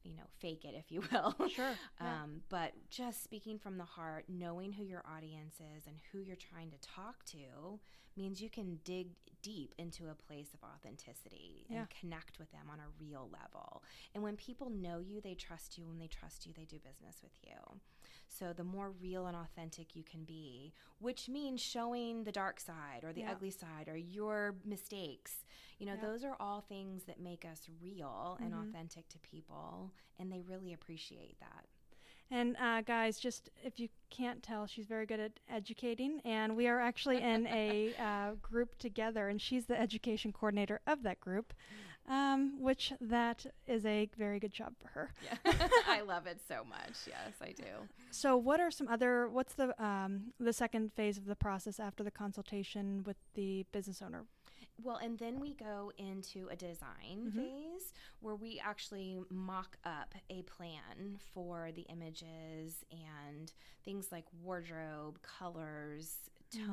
you 0.05 0.15
know, 0.15 0.23
fake 0.39 0.63
it, 0.63 0.75
if 0.77 0.91
you 0.91 1.01
will. 1.11 1.35
Sure. 1.49 1.71
Yeah. 1.99 2.23
Um, 2.23 2.41
but 2.49 2.73
just 2.89 3.23
speaking 3.23 3.57
from 3.57 3.77
the 3.77 3.83
heart, 3.83 4.25
knowing 4.29 4.71
who 4.71 4.83
your 4.83 5.03
audience 5.05 5.55
is 5.55 5.87
and 5.87 5.95
who 6.11 6.19
you're 6.19 6.35
trying 6.35 6.71
to 6.71 6.77
talk 6.79 7.25
to 7.25 7.79
means 8.15 8.41
you 8.41 8.49
can 8.49 8.79
dig 8.85 9.09
deep 9.41 9.75
into 9.77 10.09
a 10.09 10.15
place 10.15 10.53
of 10.53 10.59
authenticity 10.63 11.65
yeah. 11.69 11.79
and 11.79 11.87
connect 11.89 12.39
with 12.39 12.51
them 12.51 12.67
on 12.71 12.79
a 12.79 12.89
real 12.99 13.29
level. 13.31 13.83
And 14.13 14.23
when 14.23 14.37
people 14.37 14.69
know 14.69 14.99
you, 14.99 15.21
they 15.21 15.35
trust 15.35 15.77
you. 15.77 15.85
When 15.85 15.99
they 15.99 16.07
trust 16.07 16.45
you, 16.45 16.53
they 16.55 16.65
do 16.65 16.77
business 16.77 17.17
with 17.21 17.33
you. 17.43 17.79
So 18.27 18.53
the 18.53 18.63
more 18.63 18.91
real 19.01 19.27
and 19.27 19.35
authentic 19.35 19.95
you 19.95 20.03
can 20.03 20.23
be, 20.23 20.73
which 20.99 21.29
means 21.29 21.61
showing 21.61 22.23
the 22.23 22.31
dark 22.31 22.59
side 22.59 23.03
or 23.03 23.13
the 23.13 23.21
yeah. 23.21 23.31
ugly 23.31 23.51
side 23.51 23.87
or 23.87 23.97
your 23.97 24.55
mistakes, 24.65 25.45
you 25.79 25.85
know, 25.85 25.93
yeah. 25.93 26.07
those 26.07 26.23
are 26.23 26.35
all 26.39 26.61
things 26.61 27.03
that 27.03 27.19
make 27.19 27.45
us 27.45 27.69
real 27.81 28.37
mm-hmm. 28.39 28.43
and 28.43 28.53
authentic 28.53 29.07
to 29.09 29.19
people. 29.19 29.91
And 30.19 30.31
they 30.31 30.41
really 30.41 30.73
appreciate 30.73 31.39
that. 31.39 31.65
And 32.31 32.57
uh, 32.57 32.81
guys, 32.81 33.19
just 33.19 33.49
if 33.63 33.79
you 33.79 33.87
can't 34.09 34.41
tell, 34.41 34.65
she's 34.65 34.87
very 34.87 35.05
good 35.05 35.19
at 35.19 35.39
educating, 35.47 36.21
and 36.25 36.55
we 36.55 36.67
are 36.67 36.79
actually 36.79 37.21
in 37.21 37.45
a 37.47 37.93
uh, 37.99 38.31
group 38.41 38.77
together, 38.79 39.29
and 39.29 39.39
she's 39.39 39.67
the 39.67 39.79
education 39.79 40.33
coordinator 40.33 40.81
of 40.87 41.03
that 41.03 41.19
group, 41.19 41.53
um, 42.07 42.61
which 42.61 42.93
that 43.01 43.45
is 43.67 43.85
a 43.85 44.09
very 44.17 44.39
good 44.39 44.51
job 44.51 44.73
for 44.79 44.87
her. 44.89 45.11
Yeah, 45.23 45.67
I 45.87 46.01
love 46.01 46.27
it 46.27 46.39
so 46.47 46.63
much. 46.67 46.93
Yes, 47.07 47.33
I 47.41 47.51
do. 47.51 47.87
So, 48.11 48.37
what 48.37 48.59
are 48.59 48.71
some 48.71 48.87
other? 48.87 49.27
What's 49.27 49.53
the 49.53 49.81
um, 49.83 50.33
the 50.39 50.53
second 50.53 50.93
phase 50.93 51.17
of 51.17 51.25
the 51.25 51.35
process 51.35 51.79
after 51.79 52.03
the 52.03 52.11
consultation 52.11 53.03
with 53.05 53.17
the 53.33 53.65
business 53.71 54.01
owner? 54.01 54.25
Well, 54.83 54.97
and 54.97 55.17
then 55.17 55.39
we 55.39 55.53
go 55.53 55.91
into 55.97 56.49
a 56.49 56.55
design 56.55 57.27
mm-hmm. 57.27 57.39
phase 57.39 57.93
where 58.19 58.35
we 58.35 58.61
actually 58.63 59.17
mock 59.29 59.77
up 59.85 60.13
a 60.29 60.41
plan 60.43 61.17
for 61.33 61.69
the 61.73 61.83
images 61.83 62.83
and 62.91 63.53
things 63.85 64.07
like 64.11 64.25
wardrobe, 64.43 65.19
colors, 65.21 66.29
mm-hmm. 66.53 66.71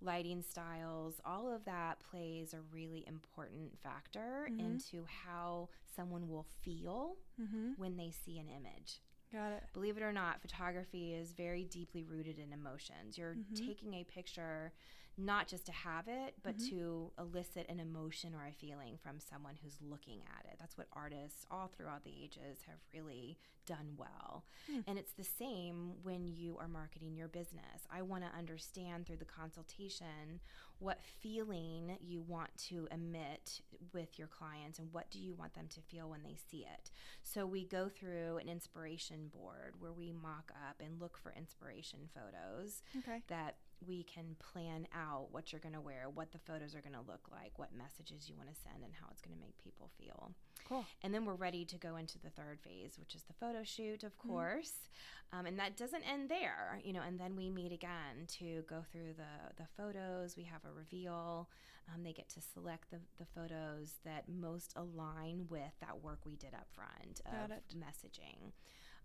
Lighting 0.00 0.42
styles. 0.42 1.20
All 1.24 1.52
of 1.52 1.64
that 1.64 1.98
plays 2.00 2.54
a 2.54 2.60
really 2.72 3.04
important 3.06 3.78
factor 3.82 4.48
mm-hmm. 4.50 4.60
into 4.60 5.04
how 5.24 5.68
someone 5.94 6.28
will 6.28 6.46
feel 6.62 7.16
mm-hmm. 7.40 7.72
when 7.76 7.96
they 7.96 8.10
see 8.10 8.38
an 8.38 8.48
image. 8.48 9.00
Got 9.32 9.52
it. 9.52 9.64
Believe 9.74 9.96
it 9.96 10.02
or 10.02 10.12
not, 10.12 10.40
photography 10.40 11.12
is 11.12 11.32
very 11.32 11.64
deeply 11.64 12.02
rooted 12.02 12.38
in 12.38 12.52
emotions. 12.52 13.18
You're 13.18 13.34
mm-hmm. 13.34 13.66
taking 13.66 13.94
a 13.94 14.04
picture 14.04 14.72
not 15.18 15.48
just 15.48 15.66
to 15.66 15.72
have 15.72 16.06
it, 16.06 16.34
but 16.44 16.56
mm-hmm. 16.56 16.76
to 16.76 17.12
elicit 17.18 17.66
an 17.68 17.80
emotion 17.80 18.34
or 18.34 18.46
a 18.46 18.52
feeling 18.52 18.96
from 19.02 19.18
someone 19.18 19.54
who's 19.62 19.76
looking 19.82 20.20
at 20.38 20.44
it. 20.50 20.56
That's 20.60 20.78
what 20.78 20.86
artists 20.92 21.44
all 21.50 21.66
throughout 21.66 22.04
the 22.04 22.14
ages 22.22 22.60
have 22.68 22.78
really 22.94 23.36
done 23.66 23.94
well. 23.96 24.44
Mm. 24.72 24.84
And 24.86 24.98
it's 24.98 25.12
the 25.12 25.24
same 25.24 25.92
when 26.02 26.26
you 26.26 26.56
are 26.58 26.68
marketing 26.68 27.16
your 27.16 27.28
business. 27.28 27.86
I 27.90 28.02
want 28.02 28.24
to 28.24 28.38
understand 28.38 29.06
through 29.06 29.16
the 29.16 29.24
consultation 29.24 30.40
what 30.78 31.00
feeling 31.20 31.98
you 32.00 32.22
want 32.22 32.50
to 32.68 32.88
emit 32.90 33.60
with 33.92 34.18
your 34.18 34.28
clients 34.28 34.78
and 34.78 34.88
what 34.92 35.10
do 35.10 35.18
you 35.18 35.34
want 35.34 35.54
them 35.54 35.66
to 35.74 35.80
feel 35.80 36.08
when 36.08 36.22
they 36.22 36.36
see 36.50 36.58
it. 36.58 36.90
So 37.22 37.44
we 37.44 37.64
go 37.64 37.88
through 37.88 38.38
an 38.38 38.48
inspiration 38.48 39.30
board 39.36 39.74
where 39.80 39.92
we 39.92 40.12
mock 40.12 40.52
up 40.68 40.80
and 40.80 41.00
look 41.00 41.18
for 41.18 41.34
inspiration 41.36 41.98
photos 42.14 42.82
okay. 42.98 43.22
that 43.26 43.56
we 43.86 44.02
can 44.02 44.36
plan 44.38 44.86
out 44.94 45.28
what 45.30 45.52
you're 45.52 45.60
going 45.60 45.74
to 45.74 45.80
wear, 45.80 46.06
what 46.12 46.32
the 46.32 46.38
photos 46.38 46.74
are 46.74 46.80
going 46.80 46.94
to 46.94 47.10
look 47.10 47.28
like, 47.30 47.58
what 47.58 47.68
messages 47.76 48.28
you 48.28 48.34
want 48.36 48.48
to 48.48 48.54
send, 48.54 48.82
and 48.82 48.92
how 49.00 49.06
it's 49.10 49.20
going 49.20 49.36
to 49.36 49.40
make 49.40 49.56
people 49.62 49.90
feel. 49.98 50.32
Cool. 50.68 50.84
And 51.02 51.14
then 51.14 51.24
we're 51.24 51.34
ready 51.34 51.64
to 51.64 51.76
go 51.76 51.96
into 51.96 52.18
the 52.18 52.30
third 52.30 52.58
phase, 52.60 52.98
which 52.98 53.14
is 53.14 53.22
the 53.22 53.32
photo 53.34 53.62
shoot, 53.64 54.02
of 54.02 54.16
mm-hmm. 54.18 54.28
course. 54.28 54.88
Um, 55.32 55.46
and 55.46 55.58
that 55.58 55.76
doesn't 55.76 56.02
end 56.10 56.28
there, 56.28 56.80
you 56.82 56.92
know. 56.92 57.02
And 57.06 57.18
then 57.18 57.36
we 57.36 57.50
meet 57.50 57.72
again 57.72 58.26
to 58.38 58.64
go 58.68 58.82
through 58.90 59.14
the 59.16 59.62
the 59.62 59.68
photos. 59.76 60.36
We 60.36 60.44
have 60.44 60.64
a 60.64 60.72
reveal. 60.72 61.48
Um, 61.94 62.02
they 62.02 62.12
get 62.12 62.28
to 62.30 62.40
select 62.40 62.90
the, 62.90 62.98
the 63.18 63.24
photos 63.34 63.94
that 64.04 64.24
most 64.28 64.74
align 64.76 65.46
with 65.48 65.72
that 65.80 66.02
work 66.02 66.20
we 66.26 66.36
did 66.36 66.52
up 66.52 66.66
front 66.70 67.20
of 67.24 67.50
messaging. 67.74 68.52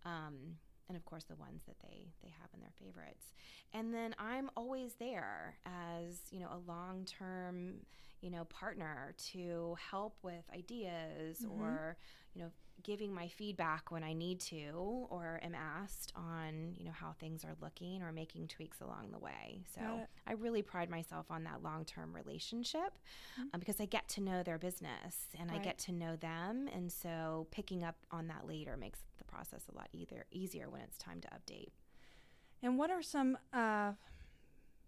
Um, 0.06 0.58
and 0.88 0.98
of 0.98 1.06
course 1.06 1.24
the 1.26 1.36
ones 1.36 1.62
that 1.67 1.80
they 1.82 2.08
they 2.22 2.30
have 2.41 2.50
in 2.54 2.60
their 2.60 2.74
favorites 2.80 3.34
and 3.74 3.93
then 3.93 4.15
i'm 4.19 4.50
always 4.56 4.96
there 4.96 5.56
as 5.65 6.22
you 6.32 6.39
know 6.39 6.50
a 6.52 6.72
long-term 6.72 7.76
you 8.24 8.32
know 8.32 8.46
partner 8.46 9.13
to 9.17 9.76
help 9.91 10.15
with 10.24 10.43
ideas 10.54 11.39
mm-hmm. 11.39 11.62
or 11.62 11.98
you 12.34 12.41
know 12.41 12.50
giving 12.82 13.13
my 13.13 13.28
feedback 13.28 13.91
when 13.91 14.04
i 14.04 14.13
need 14.13 14.39
to 14.39 15.08
or 15.10 15.39
am 15.43 15.54
asked 15.54 16.12
on 16.15 16.74
you 16.76 16.84
know 16.84 16.91
how 16.91 17.13
things 17.19 17.46
are 17.46 17.56
looking 17.62 18.02
or 18.02 18.12
making 18.12 18.48
tweaks 18.48 18.82
along 18.82 19.10
the 19.12 19.19
way 19.19 19.62
so 19.74 19.82
i 20.28 20.34
really 20.34 20.62
pride 20.62 20.89
myself 20.89 21.26
on 21.30 21.43
that 21.43 21.62
long-term 21.62 22.13
relationship 22.13 22.98
mm-hmm. 23.34 23.43
um, 23.54 23.60
because 23.60 23.80
i 23.80 23.86
get 23.86 24.08
to 24.10 24.22
know 24.22 24.41
their 24.41 24.58
business 24.58 25.28
and 25.39 25.52
right. 25.52 25.60
i 25.60 25.63
get 25.63 25.78
to 25.78 25.91
know 25.91 26.15
them 26.15 26.67
and 26.74 26.91
so 26.91 27.46
picking 27.52 27.84
up 27.84 27.96
on 28.12 28.28
that 28.28 28.48
later 28.48 28.76
makes 28.76 29.00
process 29.34 29.63
a 29.72 29.76
lot 29.76 29.89
either 29.93 30.26
easier 30.32 30.69
when 30.69 30.82
it's 30.82 30.98
time 30.98 31.19
to 31.22 31.28
update. 31.30 31.72
And 32.62 32.78
what 32.78 32.91
are 32.91 33.02
some 33.02 33.38
uh, 33.52 33.93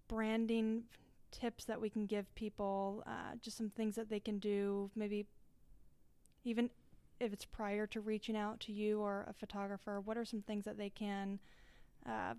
branding 0.07 0.83
tips 1.31 1.65
that 1.65 1.81
we 1.81 1.89
can 1.89 2.05
give 2.05 2.33
people, 2.35 3.03
uh, 3.05 3.35
just 3.41 3.57
some 3.57 3.69
things 3.69 3.95
that 3.95 4.09
they 4.09 4.19
can 4.19 4.39
do, 4.39 4.89
maybe 4.95 5.25
even 6.43 6.69
if 7.19 7.33
it's 7.33 7.45
prior 7.45 7.87
to 7.87 7.99
reaching 8.01 8.37
out 8.37 8.59
to 8.61 8.71
you 8.71 9.01
or 9.01 9.25
a 9.29 9.33
photographer, 9.33 9.99
what 9.99 10.17
are 10.17 10.25
some 10.25 10.41
things 10.41 10.65
that 10.65 10.77
they 10.77 10.89
can 10.89 11.39
uh, 12.05 12.33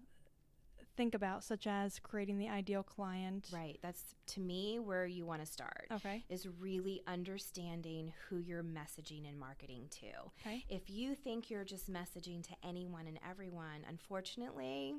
think 0.96 1.14
about, 1.14 1.44
such 1.44 1.66
as 1.66 1.98
creating 1.98 2.38
the 2.38 2.48
ideal 2.48 2.82
client? 2.82 3.48
Right. 3.52 3.78
That's 3.82 4.14
to 4.28 4.40
me 4.40 4.78
where 4.78 5.06
you 5.06 5.26
want 5.26 5.44
to 5.44 5.46
start. 5.46 5.86
Okay. 5.92 6.24
Is 6.28 6.48
really 6.60 7.02
understanding 7.06 8.12
who 8.28 8.38
you're 8.38 8.64
messaging 8.64 9.28
and 9.28 9.38
marketing 9.38 9.88
to. 10.00 10.06
Okay. 10.40 10.64
If 10.68 10.88
you 10.90 11.14
think 11.14 11.50
you're 11.50 11.64
just 11.64 11.90
messaging 11.92 12.42
to 12.48 12.54
anyone 12.64 13.06
and 13.06 13.18
everyone, 13.28 13.84
unfortunately, 13.88 14.94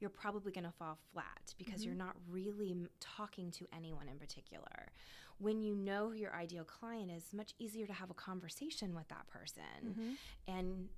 you're 0.00 0.10
probably 0.10 0.52
going 0.52 0.64
to 0.64 0.72
fall 0.72 0.98
flat 1.12 1.54
because 1.56 1.80
mm-hmm. 1.80 1.88
you're 1.88 1.98
not 1.98 2.16
really 2.30 2.76
talking 3.00 3.50
to 3.52 3.66
anyone 3.74 4.08
in 4.08 4.18
particular. 4.18 4.92
When 5.38 5.62
you 5.62 5.74
know 5.74 6.08
who 6.10 6.16
your 6.16 6.34
ideal 6.34 6.64
client 6.64 7.10
is, 7.10 7.32
much 7.32 7.54
easier 7.58 7.86
to 7.86 7.92
have 7.92 8.10
a 8.10 8.14
conversation 8.14 8.94
with 8.94 9.08
that 9.08 9.26
person. 9.28 9.62
Mm-hmm. 9.86 10.10
And 10.48 10.88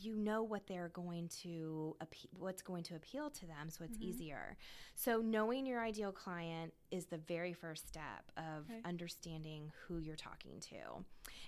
you 0.00 0.16
know 0.16 0.42
what 0.42 0.66
they're 0.66 0.90
going 0.92 1.28
to 1.28 1.96
what's 2.38 2.62
going 2.62 2.82
to 2.82 2.96
appeal 2.96 3.30
to 3.30 3.46
them 3.46 3.68
so 3.68 3.84
it's 3.84 3.96
mm-hmm. 3.96 4.08
easier 4.08 4.56
so 4.94 5.18
knowing 5.18 5.66
your 5.66 5.80
ideal 5.80 6.12
client 6.12 6.72
is 6.90 7.06
the 7.06 7.18
very 7.18 7.52
first 7.52 7.86
step 7.86 8.30
of 8.36 8.68
okay. 8.70 8.80
understanding 8.84 9.70
who 9.86 9.98
you're 9.98 10.16
talking 10.16 10.58
to 10.60 11.04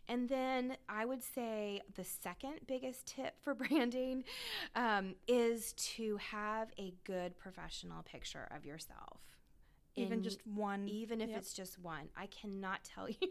and 0.09 0.28
then 0.28 0.76
i 0.88 1.04
would 1.04 1.22
say 1.22 1.80
the 1.94 2.04
second 2.04 2.54
biggest 2.66 3.06
tip 3.06 3.35
for 3.42 3.54
branding 3.66 4.22
um, 4.74 5.14
is 5.26 5.72
to 5.72 6.16
have 6.18 6.68
a 6.78 6.94
good 7.04 7.37
professional 7.38 8.02
picture 8.02 8.48
of 8.54 8.64
yourself 8.64 9.36
even 9.96 10.22
just 10.22 10.46
one 10.46 10.88
even 10.88 11.20
if 11.20 11.30
yep. 11.30 11.38
it's 11.38 11.52
just 11.52 11.78
one 11.78 12.09
i 12.16 12.26
cannot 12.26 12.85
tell 12.94 13.09
you 13.09 13.28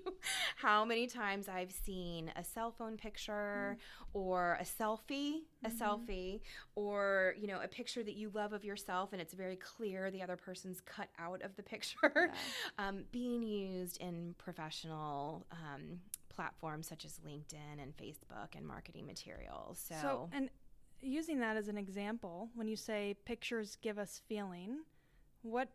how 0.58 0.84
many 0.84 1.08
times 1.08 1.48
i've 1.48 1.72
seen 1.72 2.32
a 2.36 2.44
cell 2.44 2.72
phone 2.72 2.98
picture 2.98 3.78
mm-hmm. 3.78 4.20
or 4.20 4.58
a 4.60 4.64
selfie 4.64 5.42
a 5.64 5.70
mm-hmm. 5.70 5.84
selfie 5.84 6.42
or 6.76 7.36
you 7.38 7.48
know 7.48 7.60
a 7.64 7.68
picture 7.68 8.04
that 8.04 8.16
you 8.16 8.30
love 8.34 8.54
of 8.54 8.64
yourself 8.64 9.14
and 9.14 9.22
it's 9.22 9.34
very 9.34 9.56
clear 9.56 10.12
the 10.12 10.22
other 10.22 10.36
person's 10.36 10.82
cut 10.82 11.10
out 11.20 11.42
of 11.44 11.56
the 11.56 11.64
picture 11.64 11.96
yeah. 12.16 12.30
um, 12.80 13.04
being 13.12 13.44
used 13.44 14.02
in 14.02 14.34
professional 14.38 15.46
um, 15.52 16.00
platforms 16.30 16.88
such 16.88 17.06
as 17.06 17.20
linkedin 17.26 17.82
and 17.82 17.96
facebook 17.96 18.56
and 18.56 18.66
marketing 18.66 19.06
materials 19.06 19.84
so, 19.88 19.96
so 20.02 20.30
and 20.34 20.50
using 21.02 21.40
that 21.40 21.56
as 21.56 21.68
an 21.68 21.78
example 21.78 22.50
when 22.56 22.68
you 22.68 22.76
say 22.76 23.16
pictures 23.26 23.78
give 23.82 24.00
us 24.00 24.22
feeling 24.28 24.78
what 25.44 25.70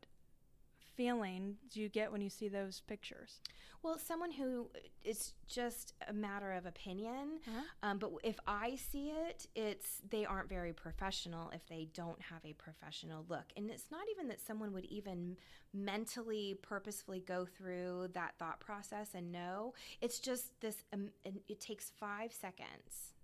feeling 1.01 1.57
do 1.73 1.81
you 1.81 1.89
get 1.89 2.13
when 2.13 2.21
you 2.21 2.29
see 2.29 2.47
those 2.47 2.83
pictures? 2.87 3.41
Well, 3.83 3.97
someone 3.97 4.31
who 4.31 4.69
it's 5.03 5.33
just 5.49 5.95
a 6.07 6.13
matter 6.13 6.53
of 6.53 6.67
opinion. 6.67 7.41
Uh-huh. 7.49 7.63
Um, 7.83 7.99
but 7.99 8.11
if 8.23 8.39
I 8.47 8.77
see 8.77 9.09
it, 9.09 9.47
it's 9.55 10.03
they 10.11 10.27
aren't 10.27 10.51
very 10.51 10.75
professional 10.75 11.51
if 11.55 11.67
they 11.69 11.89
don't 11.95 12.21
have 12.21 12.45
a 12.45 12.53
professional 12.53 13.25
look. 13.31 13.47
And 13.57 13.71
it's 13.71 13.87
not 13.91 14.03
even 14.13 14.29
that 14.29 14.43
someone 14.47 14.75
would 14.75 14.85
even 14.87 15.39
mentally, 15.73 16.59
purposefully 16.61 17.25
go 17.27 17.47
through 17.47 18.09
that 18.13 18.35
thought 18.39 18.61
process 18.61 19.09
and 19.15 19.33
know. 19.33 19.73
It's 20.03 20.21
just 20.21 20.61
this. 20.61 20.85
Um, 20.93 21.09
it 21.25 21.61
takes 21.61 21.91
five 21.99 22.31
seconds. 22.35 23.15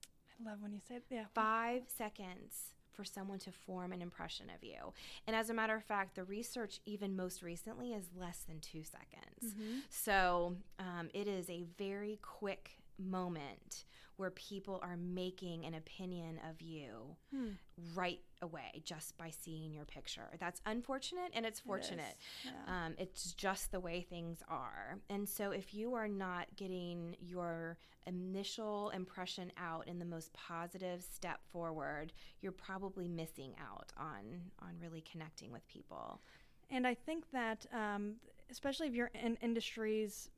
I 0.40 0.48
love 0.50 0.62
when 0.62 0.72
you 0.72 0.80
say 0.88 1.00
yeah. 1.10 1.24
Five 1.34 1.82
seconds 1.94 2.72
for 2.96 3.04
someone 3.04 3.38
to 3.40 3.52
form 3.52 3.92
an 3.92 4.00
impression 4.02 4.46
of 4.54 4.64
you. 4.64 4.92
And 5.26 5.36
as 5.36 5.50
a 5.50 5.54
matter 5.54 5.76
of 5.76 5.84
fact, 5.84 6.14
the 6.14 6.24
research, 6.24 6.80
even 6.86 7.14
most 7.14 7.42
recently, 7.42 7.92
is 7.92 8.06
less 8.18 8.38
than 8.48 8.60
two 8.60 8.82
seconds. 8.82 9.54
Mm-hmm. 9.54 9.78
So 9.90 10.56
um, 10.78 11.10
it 11.12 11.28
is 11.28 11.50
a 11.50 11.64
very 11.76 12.18
quick 12.22 12.78
moment 12.98 13.84
where 14.16 14.30
people 14.30 14.80
are 14.82 14.96
making 14.96 15.66
an 15.66 15.74
opinion 15.74 16.40
of 16.48 16.62
you 16.62 17.16
Hmm. 17.30 17.50
right 17.94 18.20
away 18.40 18.80
just 18.82 19.16
by 19.18 19.28
seeing 19.30 19.74
your 19.74 19.84
picture. 19.84 20.30
That's 20.40 20.62
unfortunate 20.64 21.32
and 21.34 21.44
it's 21.44 21.60
fortunate. 21.60 22.16
It 22.44 22.50
yeah. 22.66 22.86
Um, 22.86 22.94
it's 22.98 23.34
just 23.34 23.72
the 23.72 23.80
way 23.80 24.00
things 24.00 24.42
are. 24.48 24.98
And 25.10 25.28
so, 25.28 25.50
if 25.50 25.74
you 25.74 25.92
are 25.94 26.08
not 26.08 26.46
getting 26.56 27.16
your 27.20 27.76
initial 28.06 28.90
impression 28.90 29.52
out 29.58 29.86
in 29.88 29.98
the 29.98 30.04
most 30.04 30.32
positive 30.32 31.02
step 31.02 31.40
forward, 31.50 32.12
you're 32.40 32.52
probably 32.52 33.08
missing 33.08 33.54
out 33.60 33.92
on 33.98 34.50
on 34.62 34.78
really 34.80 35.02
connecting 35.02 35.52
with 35.52 35.66
people. 35.68 36.22
And 36.70 36.86
I 36.86 36.94
think 36.94 37.30
that, 37.32 37.66
um, 37.72 38.16
especially 38.50 38.86
if 38.88 38.94
you're 38.94 39.10
in 39.22 39.36
industries 39.42 40.30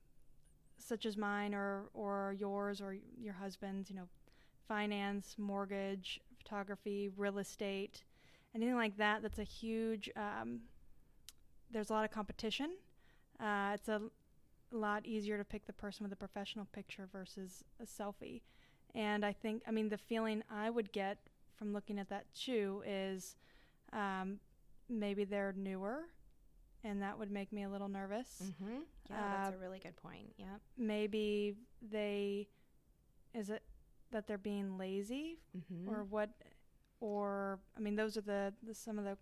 such 0.78 1.06
as 1.06 1.16
mine 1.16 1.54
or, 1.54 1.90
or 1.94 2.34
yours 2.38 2.80
or 2.80 2.96
your 3.20 3.34
husband's, 3.34 3.90
you 3.90 3.96
know, 3.96 4.08
finance, 4.66 5.36
mortgage, 5.38 6.20
photography, 6.36 7.10
real 7.16 7.38
estate, 7.38 8.04
anything 8.54 8.76
like 8.76 8.96
that, 8.96 9.22
that's 9.22 9.38
a 9.38 9.44
huge, 9.44 10.10
um, 10.16 10.60
there's 11.70 11.90
a 11.90 11.92
lot 11.92 12.04
of 12.04 12.10
competition. 12.10 12.70
Uh, 13.40 13.72
it's 13.74 13.88
a 13.88 14.02
lot 14.70 15.06
easier 15.06 15.38
to 15.38 15.44
pick 15.44 15.66
the 15.66 15.72
person 15.72 16.04
with 16.04 16.12
a 16.12 16.16
professional 16.16 16.66
picture 16.72 17.08
versus 17.10 17.64
a 17.80 17.84
selfie. 17.84 18.42
And 18.94 19.24
I 19.24 19.32
think, 19.32 19.62
I 19.66 19.70
mean, 19.70 19.88
the 19.88 19.98
feeling 19.98 20.42
I 20.50 20.70
would 20.70 20.92
get 20.92 21.18
from 21.56 21.72
looking 21.72 21.98
at 21.98 22.08
that 22.10 22.26
too 22.34 22.82
is 22.86 23.36
um, 23.92 24.38
maybe 24.88 25.24
they're 25.24 25.54
newer 25.56 26.04
and 26.84 27.02
that 27.02 27.18
would 27.18 27.30
make 27.30 27.52
me 27.52 27.64
a 27.64 27.68
little 27.68 27.88
nervous. 27.88 28.42
Mm-hmm. 28.42 28.78
Yeah, 29.10 29.16
that's 29.42 29.54
Uh, 29.54 29.56
a 29.56 29.60
really 29.60 29.78
good 29.78 29.96
point. 29.96 30.32
Yep. 30.38 30.60
Maybe 30.76 31.54
they, 31.82 32.48
is 33.34 33.50
it 33.50 33.62
that 34.10 34.26
they're 34.26 34.38
being 34.38 34.78
lazy 34.78 35.38
Mm-hmm. 35.56 35.88
or 35.90 36.04
what? 36.04 36.30
Or, 37.00 37.60
I 37.76 37.80
mean, 37.80 37.94
those 37.96 38.16
are 38.16 38.22
the, 38.22 38.52
the 38.62 38.74
some 38.74 38.98
of 38.98 39.04
the. 39.04 39.16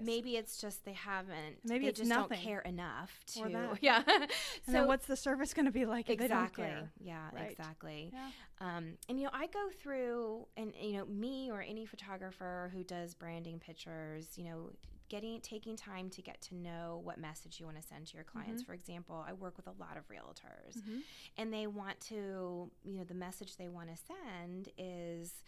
Maybe 0.00 0.36
it's 0.36 0.56
just 0.58 0.84
they 0.84 0.92
haven't. 0.92 1.58
Maybe 1.64 1.84
they 1.84 1.88
it's 1.90 1.98
just 1.98 2.08
nothing. 2.08 2.38
don't 2.38 2.44
care 2.44 2.60
enough 2.60 3.10
to. 3.34 3.76
Yeah. 3.82 4.02
So 4.70 4.86
what's 4.86 5.06
the 5.06 5.16
service 5.16 5.52
going 5.52 5.66
to 5.66 5.72
be 5.72 5.84
like 5.84 6.08
exactly. 6.08 6.62
they 6.64 6.70
don't 6.70 6.78
care? 6.78 6.92
Yeah. 7.00 7.28
Right. 7.34 7.50
Exactly. 7.50 8.10
Yeah. 8.12 8.28
Um, 8.60 8.92
and 9.08 9.18
you 9.18 9.24
know, 9.24 9.30
I 9.32 9.46
go 9.48 9.68
through, 9.82 10.46
and 10.56 10.72
you 10.80 10.92
know, 10.98 11.06
me 11.06 11.50
or 11.50 11.60
any 11.60 11.86
photographer 11.86 12.70
who 12.72 12.84
does 12.84 13.14
branding 13.14 13.58
pictures, 13.58 14.28
you 14.36 14.44
know, 14.44 14.70
getting 15.10 15.38
taking 15.42 15.76
time 15.76 16.08
to 16.08 16.22
get 16.22 16.40
to 16.40 16.54
know 16.54 17.00
what 17.04 17.18
message 17.18 17.60
you 17.60 17.66
want 17.66 17.76
to 17.76 17.86
send 17.86 18.06
to 18.06 18.14
your 18.16 18.24
clients. 18.24 18.62
Mhm. 18.62 18.66
For 18.66 18.72
example, 18.74 19.22
I 19.28 19.34
work 19.34 19.56
with 19.58 19.66
a 19.66 19.72
lot 19.72 19.98
of 19.98 20.08
realtors, 20.08 20.78
Mhm. 20.78 21.02
and 21.36 21.52
they 21.52 21.66
want 21.66 22.00
to, 22.12 22.70
you 22.82 22.98
know, 22.98 23.04
the 23.04 23.14
message 23.14 23.56
they 23.56 23.68
want 23.68 23.90
to 23.90 23.96
send 23.96 24.70
is 24.78 25.42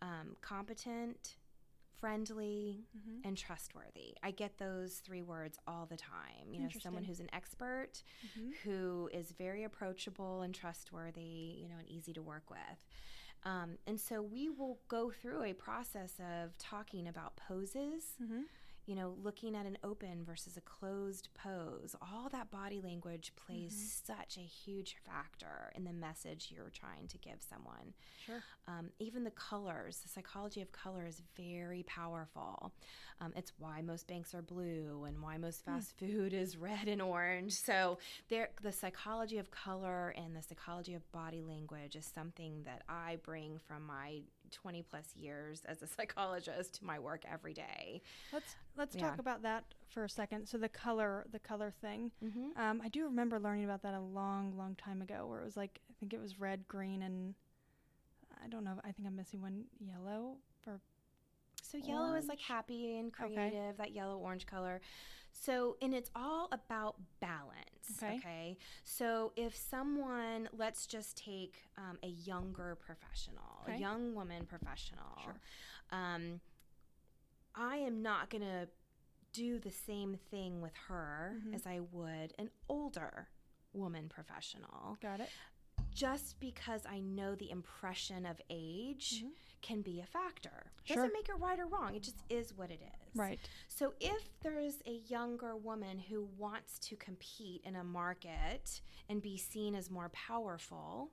um, 0.00 0.36
competent, 0.40 1.36
friendly, 1.98 2.86
Mhm. 2.96 3.22
and 3.24 3.36
trustworthy. 3.36 4.16
I 4.22 4.30
get 4.30 4.58
those 4.58 5.00
three 5.00 5.22
words 5.22 5.58
all 5.66 5.86
the 5.86 5.96
time. 5.96 6.52
You 6.54 6.60
know, 6.60 6.68
someone 6.80 7.02
who's 7.04 7.18
an 7.20 7.28
expert, 7.32 8.04
Mhm. 8.24 8.54
who 8.62 9.10
is 9.12 9.32
very 9.32 9.64
approachable 9.64 10.42
and 10.42 10.54
trustworthy, 10.54 11.56
you 11.60 11.68
know, 11.68 11.76
and 11.78 11.88
easy 11.88 12.12
to 12.12 12.22
work 12.22 12.48
with. 12.50 12.86
Um, 13.44 13.78
and 13.86 14.00
so 14.00 14.20
we 14.22 14.48
will 14.48 14.80
go 14.88 15.10
through 15.10 15.42
a 15.44 15.52
process 15.54 16.18
of 16.20 16.56
talking 16.58 17.06
about 17.08 17.36
poses, 17.36 18.16
Mhm. 18.20 18.44
You 18.88 18.94
know, 18.94 19.14
looking 19.22 19.54
at 19.54 19.66
an 19.66 19.76
open 19.84 20.24
versus 20.24 20.56
a 20.56 20.62
closed 20.62 21.28
pose. 21.34 21.94
All 22.00 22.30
that 22.30 22.50
body 22.50 22.80
language 22.80 23.32
plays 23.36 24.00
such 24.06 24.38
a 24.38 24.40
huge 24.40 24.96
factor 25.04 25.70
in 25.76 25.84
the 25.84 25.92
message 25.92 26.50
you're 26.50 26.70
trying 26.70 27.06
to 27.08 27.18
give 27.18 27.36
someone. 27.46 27.92
Sure. 28.24 28.42
Um, 28.66 28.88
even 28.98 29.24
the 29.24 29.30
colors, 29.30 29.98
the 29.98 30.08
psychology 30.08 30.62
of 30.62 30.72
color 30.72 31.04
is 31.06 31.20
very 31.36 31.82
powerful. 31.82 32.72
Um, 33.20 33.34
it's 33.36 33.52
why 33.58 33.82
most 33.82 34.06
banks 34.06 34.34
are 34.34 34.40
blue 34.40 35.04
and 35.06 35.20
why 35.20 35.36
most 35.36 35.66
fast 35.66 35.92
food 35.98 36.32
is 36.32 36.56
red 36.56 36.88
and 36.88 37.02
orange. 37.02 37.52
So 37.52 37.98
there, 38.30 38.48
the 38.62 38.72
psychology 38.72 39.36
of 39.36 39.50
color 39.50 40.14
and 40.16 40.34
the 40.34 40.42
psychology 40.42 40.94
of 40.94 41.12
body 41.12 41.42
language 41.42 41.94
is 41.94 42.10
something 42.14 42.62
that 42.64 42.84
I 42.88 43.18
bring 43.22 43.58
from 43.58 43.86
my 43.86 44.20
20 44.52 44.82
plus 44.82 45.14
years 45.16 45.62
as 45.66 45.82
a 45.82 45.86
psychologist 45.96 46.74
to 46.76 46.84
my 46.84 46.98
work 46.98 47.22
every 47.30 47.54
day. 47.54 48.02
Let's 48.32 48.56
let's 48.76 48.94
Yeah. 48.96 49.02
talk 49.10 49.18
about 49.18 49.42
that 49.42 49.64
for 49.88 50.04
a 50.04 50.08
second. 50.08 50.46
So 50.46 50.58
the 50.58 50.68
color, 50.68 51.26
the 51.32 51.38
color 51.38 51.72
thing. 51.80 52.10
Mm-hmm. 52.24 52.60
Um, 52.60 52.80
I 52.84 52.88
do 52.88 53.04
remember 53.04 53.38
learning 53.40 53.64
about 53.64 53.82
that 53.82 53.94
a 53.94 54.00
long, 54.00 54.56
long 54.56 54.74
time 54.76 55.02
ago, 55.02 55.26
where 55.26 55.40
it 55.40 55.44
was 55.44 55.56
like 55.56 55.80
I 55.90 55.94
think 56.00 56.12
it 56.12 56.20
was 56.20 56.38
red, 56.40 56.66
green, 56.68 57.02
and 57.02 57.34
I 58.44 58.48
don't 58.48 58.64
know. 58.64 58.78
I 58.84 58.92
think 58.92 59.06
I'm 59.08 59.16
missing 59.16 59.40
one 59.42 59.64
yellow 59.80 60.36
or 60.66 60.80
So 61.62 61.78
yellow 61.78 62.14
is 62.14 62.28
like 62.28 62.40
happy 62.40 62.98
and 62.98 63.12
Okay. 63.20 63.34
creative, 63.34 63.76
that 63.78 63.92
yellow 63.92 64.18
orange 64.18 64.46
color. 64.46 64.80
So, 65.32 65.76
and 65.80 65.94
it's 65.94 66.10
all 66.14 66.48
about 66.52 66.96
balance. 67.20 68.02
Okay. 68.02 68.16
Okay. 68.18 68.56
So, 68.84 69.32
if 69.36 69.54
someone, 69.56 70.48
let's 70.52 70.86
just 70.86 71.16
take 71.16 71.62
um, 71.76 71.98
a 72.02 72.08
younger 72.08 72.76
professional, 72.76 73.62
a 73.66 73.76
young 73.76 74.14
woman 74.14 74.46
professional, 74.46 75.18
Sure. 75.22 75.40
um, 75.90 76.40
I 77.54 77.76
am 77.78 78.02
not 78.02 78.30
going 78.30 78.42
to 78.42 78.68
do 79.32 79.58
the 79.58 79.70
same 79.70 80.16
thing 80.30 80.60
with 80.60 80.74
her 80.88 81.36
Mhm. 81.44 81.54
as 81.54 81.66
I 81.66 81.80
would 81.80 82.34
an 82.38 82.50
older 82.68 83.28
woman 83.74 84.08
professional 84.08 84.96
got 85.02 85.20
it. 85.20 85.30
just 85.90 86.40
because 86.40 86.86
I 86.86 87.00
know 87.00 87.34
the 87.34 87.50
impression 87.50 88.24
of 88.24 88.40
age 88.48 89.22
Mhm. 89.22 89.32
Can 89.62 89.82
be 89.82 90.00
a 90.00 90.06
factor. 90.06 90.72
Sure. 90.84 90.96
Doesn't 90.96 91.12
make 91.12 91.28
it 91.28 91.34
right 91.38 91.58
or 91.58 91.66
wrong. 91.66 91.94
It 91.94 92.02
just 92.02 92.22
is 92.30 92.54
what 92.56 92.70
it 92.70 92.80
is. 92.82 93.16
Right. 93.16 93.38
So 93.68 93.92
if 94.00 94.28
there's 94.42 94.76
a 94.86 95.00
younger 95.08 95.56
woman 95.56 95.98
who 95.98 96.28
wants 96.36 96.78
to 96.80 96.96
compete 96.96 97.62
in 97.64 97.76
a 97.76 97.84
market 97.84 98.80
and 99.08 99.20
be 99.20 99.36
seen 99.36 99.74
as 99.74 99.90
more 99.90 100.08
powerful 100.10 101.10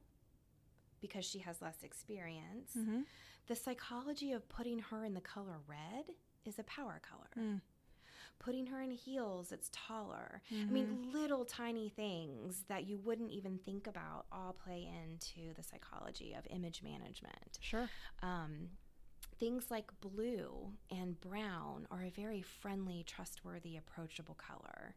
because 1.02 1.26
she 1.26 1.40
has 1.40 1.62
less 1.62 1.84
experience, 1.84 2.72
Mm-hmm. 2.78 3.02
the 3.48 3.56
psychology 3.56 4.32
of 4.32 4.48
putting 4.50 4.80
her 4.80 5.04
in 5.06 5.14
the 5.14 5.22
color 5.22 5.60
red 5.68 6.06
is 6.46 6.58
a 6.60 6.64
power 6.64 7.02
color. 7.08 7.30
Mm. 7.48 7.62
Putting 8.40 8.68
her 8.68 8.82
in 8.82 8.92
heels, 8.92 9.52
it's 9.52 9.70
taller. 9.72 10.42
I 10.52 10.54
Mhm. 10.54 10.70
mean, 10.70 11.12
little 11.12 11.46
tiny 11.46 11.90
things 11.90 12.64
that 12.68 12.86
you 12.86 12.98
wouldn't 12.98 13.32
even 13.32 13.58
think 13.58 13.88
about 13.88 14.28
all 14.32 14.54
play 14.54 14.86
into 14.86 15.54
the 15.54 15.64
psychology 15.64 16.34
of 16.34 16.46
image 16.50 16.84
management. 16.84 17.58
Sure. 17.62 17.90
Um, 18.22 18.78
things 19.38 19.72
like 19.72 20.00
blue 20.00 20.74
and 20.92 21.20
brown 21.20 21.88
are 21.90 22.04
a 22.04 22.10
very 22.10 22.42
friendly, 22.42 23.04
trustworthy, 23.04 23.78
approachable 23.78 24.36
color. 24.36 24.96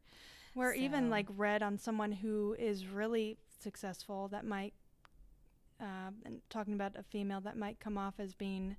Where 0.54 0.74
even 0.74 1.08
like 1.10 1.26
red 1.36 1.62
on 1.62 1.78
someone 1.78 2.12
who 2.12 2.54
is 2.58 2.86
really 2.86 3.38
successful, 3.60 4.28
that 4.28 4.44
might, 4.44 4.74
uh, 5.80 6.10
and 6.24 6.42
talking 6.50 6.74
about 6.74 6.96
a 6.96 7.02
female, 7.02 7.40
that 7.42 7.56
might 7.56 7.80
come 7.80 7.96
off 7.96 8.14
as 8.18 8.34
being 8.34 8.76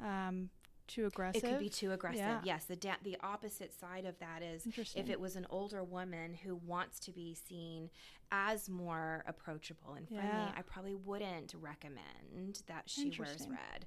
um, 0.00 0.50
too 0.86 1.06
aggressive. 1.06 1.42
It 1.44 1.48
could 1.48 1.58
be 1.58 1.68
too 1.68 1.92
aggressive. 1.92 2.18
Yeah. 2.20 2.40
Yes, 2.44 2.64
the 2.66 2.76
da- 2.76 2.96
the 3.02 3.16
opposite 3.22 3.72
side 3.72 4.04
of 4.04 4.18
that 4.18 4.42
is 4.42 4.66
if 4.94 5.08
it 5.08 5.18
was 5.20 5.36
an 5.36 5.46
older 5.50 5.82
woman 5.84 6.34
who 6.34 6.56
wants 6.56 6.98
to 7.00 7.12
be 7.12 7.34
seen 7.34 7.90
as 8.32 8.68
more 8.68 9.22
approachable 9.26 9.94
and 9.94 10.08
friendly, 10.08 10.26
Yeah. 10.28 10.52
I 10.56 10.62
probably 10.62 10.94
wouldn't 10.94 11.54
recommend 11.58 12.62
that 12.66 12.84
she 12.88 13.10
wears 13.18 13.46
red. 13.48 13.86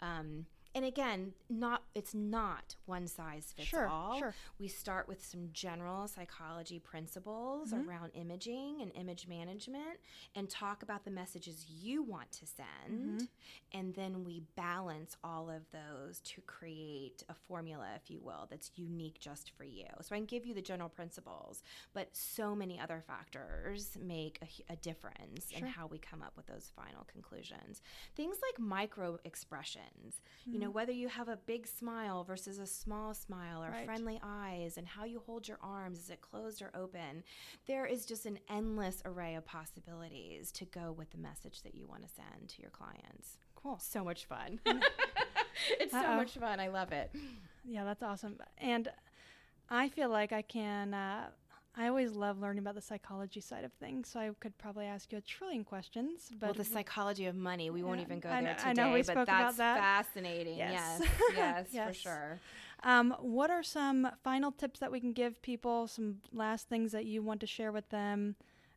Um, 0.00 0.46
and 0.78 0.86
again, 0.86 1.32
not 1.50 1.82
it's 1.94 2.14
not 2.14 2.76
one 2.86 3.08
size 3.08 3.52
fits 3.56 3.68
Sure, 3.68 3.88
all. 3.88 4.18
sure. 4.18 4.34
We 4.60 4.68
start 4.68 5.08
with 5.08 5.24
some 5.26 5.48
general 5.52 6.06
psychology 6.06 6.78
principles 6.78 7.72
Mm-hmm. 7.72 7.88
around 7.88 8.10
imaging 8.14 8.78
and 8.80 8.92
image 8.94 9.26
management 9.26 9.98
and 10.36 10.48
talk 10.48 10.82
about 10.84 11.04
the 11.04 11.10
messages 11.10 11.66
you 11.68 12.02
want 12.02 12.30
to 12.32 12.46
send. 12.46 13.00
Mm-hmm. 13.20 13.24
And 13.78 13.94
then 13.94 14.24
we 14.24 14.42
balance 14.56 15.16
all 15.24 15.50
of 15.50 15.62
those 15.72 16.20
to 16.20 16.40
create 16.42 17.24
a 17.28 17.34
formula, 17.34 17.88
if 17.96 18.08
you 18.10 18.20
will, 18.22 18.46
that's 18.48 18.70
unique 18.76 19.18
just 19.18 19.50
for 19.56 19.64
you. 19.64 19.86
So 20.02 20.14
I 20.14 20.18
can 20.18 20.26
give 20.26 20.46
you 20.46 20.54
the 20.54 20.62
general 20.62 20.88
principles, 20.88 21.64
but 21.92 22.08
so 22.12 22.54
many 22.54 22.78
other 22.78 23.02
factors 23.04 23.98
make 24.00 24.38
a, 24.42 24.72
a 24.74 24.76
difference 24.76 25.46
in 25.54 25.66
how 25.66 25.86
we 25.88 25.98
come 25.98 26.22
up 26.22 26.34
with 26.36 26.46
those 26.46 26.70
final 26.76 27.04
conclusions. 27.12 27.82
Things 28.14 28.36
like 28.46 28.60
micro 28.60 29.18
expressions, 29.24 30.20
you 30.46 30.58
know, 30.60 30.67
whether 30.70 30.92
you 30.92 31.08
have 31.08 31.28
a 31.28 31.36
big 31.36 31.66
smile 31.66 32.24
versus 32.24 32.58
a 32.58 32.66
small 32.66 33.14
smile 33.14 33.62
or 33.64 33.70
Right. 33.70 33.84
friendly 33.84 34.20
eyes 34.22 34.76
and 34.78 34.86
how 34.86 35.04
you 35.04 35.20
hold 35.26 35.46
your 35.48 35.58
arms, 35.62 35.98
is 35.98 36.10
it 36.10 36.20
closed 36.20 36.62
or 36.62 36.70
open? 36.74 37.22
There 37.66 37.86
is 37.86 38.06
just 38.06 38.26
an 38.26 38.38
endless 38.48 39.02
array 39.04 39.34
of 39.34 39.44
possibilities 39.44 40.50
to 40.52 40.64
go 40.64 40.92
with 40.92 41.10
the 41.10 41.18
message 41.18 41.62
that 41.62 41.74
you 41.74 41.86
want 41.86 42.02
to 42.02 42.08
send 42.08 42.48
to 42.50 42.62
your 42.62 42.70
clients. 42.70 43.38
Cool. 43.54 43.78
So 43.80 44.04
much 44.04 44.26
fun. 44.26 44.60
it's 45.80 45.92
so 45.92 45.98
Uh-oh. 45.98 46.16
much 46.16 46.32
fun. 46.38 46.60
I 46.60 46.68
love 46.68 46.92
it. 46.92 47.10
Yeah, 47.64 47.84
that's 47.84 48.02
awesome. 48.02 48.38
And 48.58 48.88
I 49.68 49.88
feel 49.88 50.08
like 50.08 50.32
I 50.32 50.42
can. 50.42 50.94
Uh, 50.94 51.28
I 51.78 51.86
always 51.86 52.12
love 52.12 52.40
learning 52.40 52.58
about 52.58 52.74
the 52.74 52.80
psychology 52.80 53.40
side 53.40 53.64
of 53.64 53.72
things, 53.74 54.08
so 54.08 54.18
I 54.18 54.30
could 54.40 54.58
probably 54.58 54.86
ask 54.86 55.12
you 55.12 55.18
a 55.18 55.20
trillion 55.20 55.62
questions. 55.62 56.28
But 56.38 56.46
well, 56.46 56.54
the 56.54 56.64
psychology 56.64 57.26
of 57.26 57.36
money, 57.36 57.70
we 57.70 57.84
won't 57.84 58.00
even 58.00 58.18
go 58.18 58.28
there 58.28 58.42
know- 58.42 58.52
today, 58.54 58.64
I 58.64 58.72
know 58.72 58.92
we 58.92 58.98
but 59.02 59.06
spoke 59.06 59.26
that's 59.26 59.56
about 59.56 59.56
that. 59.58 59.78
fascinating. 59.78 60.58
Yes. 60.58 61.02
Yes, 61.36 61.66
yes, 61.72 61.88
for 61.88 61.94
sure. 61.94 62.40
um, 62.82 63.14
what 63.20 63.50
are 63.50 63.62
some 63.62 64.08
final 64.24 64.50
tips 64.50 64.80
that 64.80 64.90
we 64.90 64.98
can 64.98 65.12
give 65.12 65.40
people? 65.40 65.86
Some 65.86 66.16
last 66.32 66.68
things 66.68 66.90
that 66.92 67.06
you 67.06 67.22
want 67.22 67.40
to 67.42 67.46
share 67.46 67.70
with 67.70 67.88
them? 67.90 68.34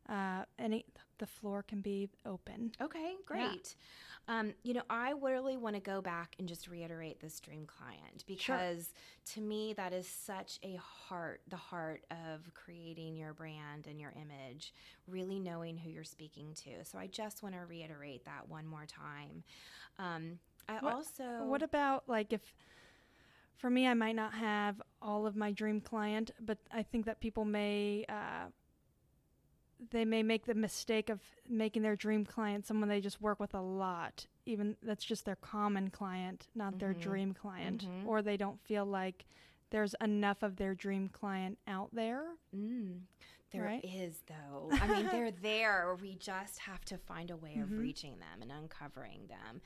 Uh, 0.07 0.43
any, 0.59 0.85
the 1.17 1.25
floor 1.27 1.63
can 1.63 1.81
be 1.81 2.07
open. 2.25 2.71
Okay, 2.81 3.15
great. 3.25 3.75
Um, 4.27 4.53
you 4.63 4.73
know, 4.73 4.83
I 4.89 5.13
really 5.19 5.57
want 5.57 5.75
to 5.75 5.81
go 5.81 6.01
back 6.01 6.35
and 6.39 6.47
just 6.47 6.67
reiterate 6.67 7.19
this 7.19 7.39
dream 7.39 7.65
client 7.65 8.23
because 8.27 8.93
to 9.33 9.41
me 9.41 9.73
that 9.73 9.93
is 9.93 10.07
such 10.07 10.59
a 10.63 10.75
heart, 10.77 11.41
the 11.49 11.57
heart 11.57 12.05
of 12.11 12.53
creating 12.53 13.15
your 13.17 13.33
brand 13.33 13.87
and 13.89 13.99
your 13.99 14.13
image, 14.15 14.73
really 15.07 15.39
knowing 15.39 15.77
who 15.77 15.89
you're 15.89 16.03
speaking 16.03 16.53
to. 16.63 16.85
So 16.85 16.97
I 16.97 17.07
just 17.07 17.43
want 17.43 17.55
to 17.55 17.61
reiterate 17.65 18.23
that 18.25 18.47
one 18.47 18.65
more 18.65 18.85
time. 18.85 19.43
Um, 19.99 20.39
I 20.69 20.75
What- 20.75 20.93
also 20.93 21.45
What 21.45 21.63
about 21.63 22.07
like 22.07 22.31
if 22.31 22.53
for 23.55 23.69
me 23.69 23.87
I 23.87 23.93
might 23.93 24.15
not 24.15 24.33
have 24.33 24.81
all 25.01 25.25
of 25.25 25.35
my 25.35 25.51
dream 25.51 25.81
client, 25.81 26.31
but 26.39 26.57
I 26.71 26.83
think 26.83 27.05
that 27.05 27.19
people 27.19 27.43
may 27.45 28.05
uh, 28.07 28.47
they 29.89 30.05
may 30.05 30.21
make 30.21 30.45
the 30.45 30.53
mistake 30.53 31.09
of 31.09 31.19
making 31.49 31.81
their 31.81 31.95
dream 31.95 32.25
client 32.25 32.65
someone 32.67 32.87
they 32.89 33.01
just 33.01 33.21
work 33.21 33.39
with 33.39 33.53
a 33.53 33.61
lot, 33.61 34.27
even 34.45 34.75
that's 34.83 35.03
just 35.03 35.25
their 35.25 35.35
common 35.37 35.89
client, 35.89 36.47
not 36.53 36.77
their 36.79 36.93
Mhm. 36.93 37.01
dream 37.01 37.33
client, 37.33 37.85
Mhm. 37.85 38.05
or 38.05 38.21
they 38.21 38.37
don't 38.37 38.61
feel 38.61 38.85
like 38.85 39.25
there's 39.71 39.95
enough 40.01 40.43
of 40.43 40.57
their 40.57 40.75
dream 40.75 41.09
client 41.09 41.57
out 41.65 41.89
there. 41.93 42.35
Mm, 42.55 43.01
there 43.51 43.79
is 43.83 44.21
Right? 44.27 44.27
though. 44.27 44.69
I 44.73 44.87
mean, 44.87 45.07
they're 45.11 45.31
there. 45.41 45.95
We 45.95 46.15
just 46.15 46.59
have 46.59 46.83
to 46.85 46.97
find 46.97 47.31
a 47.31 47.37
way 47.37 47.55
of 47.57 47.69
Mhm. 47.69 47.79
reaching 47.79 48.19
them 48.19 48.41
and 48.41 48.51
uncovering 48.51 49.27
them. 49.27 49.61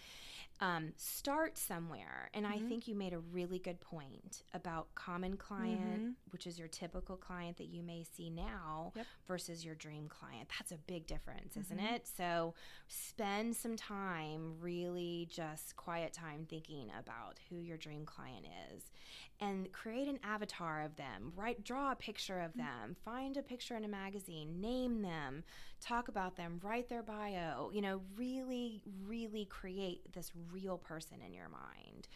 Um, 0.62 0.94
start 0.96 1.58
somewhere. 1.58 2.30
And 2.34 2.48
I 2.48 2.60
Mhm. 2.60 2.68
think 2.70 2.88
you 2.88 2.96
made 2.96 3.14
a 3.14 3.20
really 3.20 3.60
good 3.60 3.82
point 3.82 4.44
about 4.54 4.94
common 4.96 5.36
client, 5.36 6.02
Mhm. 6.02 6.16
which 6.32 6.48
is 6.48 6.58
your 6.58 6.70
typical 6.70 7.18
client 7.18 7.58
that 7.58 7.66
you 7.66 7.84
may 7.84 8.04
see 8.04 8.30
now, 8.30 8.94
Yep. 8.96 9.06
versus 9.28 9.66
your 9.66 9.76
dream 9.76 10.08
client. 10.08 10.50
That's 10.58 10.72
a 10.72 10.78
big 10.78 11.08
difference, 11.08 11.58
isn't 11.58 11.78
Mhm. 11.78 11.96
it? 11.96 12.08
So 12.08 12.56
spend 12.88 13.56
some 13.56 13.76
time, 13.76 14.60
really 14.60 15.28
just 15.30 15.76
quiet 15.76 16.14
time 16.14 16.46
thinking 16.46 16.90
about 16.92 17.40
who 17.50 17.58
your 17.60 17.78
dream 17.78 18.06
client 18.06 18.46
is 18.74 18.92
and 19.42 19.72
create 19.74 20.08
an 20.08 20.20
avatar 20.24 20.82
of 20.84 20.96
them. 20.96 21.34
Right, 21.36 21.62
draw 21.64 21.92
a 21.92 21.96
picture 21.96 22.40
of 22.40 22.54
them. 22.54 22.96
Find 22.96 23.36
a 23.36 23.44
picture 23.44 23.76
in 23.76 23.84
a 23.84 23.90
magazine. 23.90 24.62
Name 24.62 25.02
them. 25.02 25.44
Talk 25.82 26.08
about 26.08 26.38
them. 26.38 26.60
Write 26.64 26.88
their 26.88 27.04
bio. 27.04 27.70
You 27.72 27.82
know, 27.82 28.02
really, 28.16 28.82
really 29.04 29.46
create 29.46 30.14
this 30.14 30.34
real 30.52 30.78
person 30.78 31.18
in 31.26 31.34
your 31.34 31.50
mind. 31.50 32.08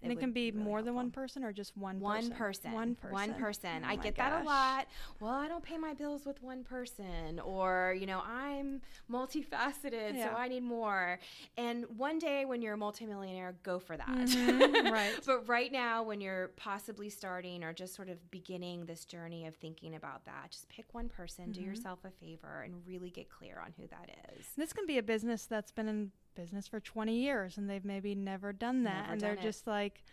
And 0.00 0.12
it, 0.12 0.20
can 0.20 0.30
be 0.30 0.52
really 0.52 0.62
more 0.64 0.80
than 0.80 0.94
one 0.94 1.10
person 1.10 1.42
or 1.42 1.52
just 1.52 1.76
one 1.76 1.98
One 1.98 2.30
person. 2.30 2.36
person. 2.36 2.72
One 2.72 2.94
person. 2.94 3.12
One 3.12 3.34
person. 3.34 3.82
Oh 3.84 3.88
I 3.88 3.96
get 3.96 4.14
that 4.14 4.42
a 4.42 4.44
lot. 4.44 4.86
Well, 5.18 5.32
I 5.32 5.48
don't 5.48 5.64
pay 5.64 5.76
my 5.76 5.92
bills 5.92 6.24
with 6.24 6.40
one 6.40 6.62
person, 6.62 7.40
or 7.40 7.96
you 7.98 8.06
know, 8.06 8.22
I'm 8.24 8.80
multifaceted, 9.10 10.14
Yeah. 10.14 10.30
so 10.30 10.36
I 10.36 10.46
need 10.46 10.62
more. 10.62 11.18
And 11.56 11.84
one 11.96 12.20
day 12.20 12.44
when 12.44 12.62
you're 12.62 12.74
a 12.74 12.78
multimillionaire, 12.78 13.56
go 13.64 13.80
for 13.80 13.96
that. 13.96 14.06
Mhm, 14.08 14.90
right. 14.92 15.14
but 15.26 15.48
right 15.48 15.72
now, 15.72 16.04
when 16.04 16.20
you're 16.20 16.48
possibly 16.56 17.10
starting 17.10 17.64
or 17.64 17.72
just 17.72 17.94
sort 17.96 18.08
of 18.08 18.30
beginning 18.30 18.86
this 18.86 19.04
journey 19.04 19.46
of 19.46 19.56
thinking 19.56 19.96
about 19.96 20.24
that, 20.26 20.50
just 20.52 20.68
pick 20.68 20.94
one 20.94 21.08
person, 21.08 21.50
do 21.50 21.60
Mhm. 21.60 21.64
yourself 21.66 22.04
a 22.04 22.10
favor, 22.10 22.62
and 22.62 22.86
really 22.86 23.10
get 23.10 23.28
clear 23.28 23.58
on 23.58 23.72
who 23.76 23.88
that 23.88 24.10
is. 24.38 24.46
This 24.56 24.72
can 24.72 24.86
be 24.86 24.98
a 24.98 25.02
business 25.02 25.46
that's 25.46 25.72
been 25.72 25.88
in 25.88 26.12
business 26.38 26.68
for 26.68 26.80
20 26.80 27.14
years 27.14 27.58
and 27.58 27.68
they've 27.68 27.84
maybe 27.84 28.14
never 28.14 28.52
done 28.52 28.84
that. 28.84 29.02
Never 29.02 29.12
and 29.12 29.20
they're 29.20 29.32
it. 29.34 29.42
just 29.42 29.66
like 29.66 30.04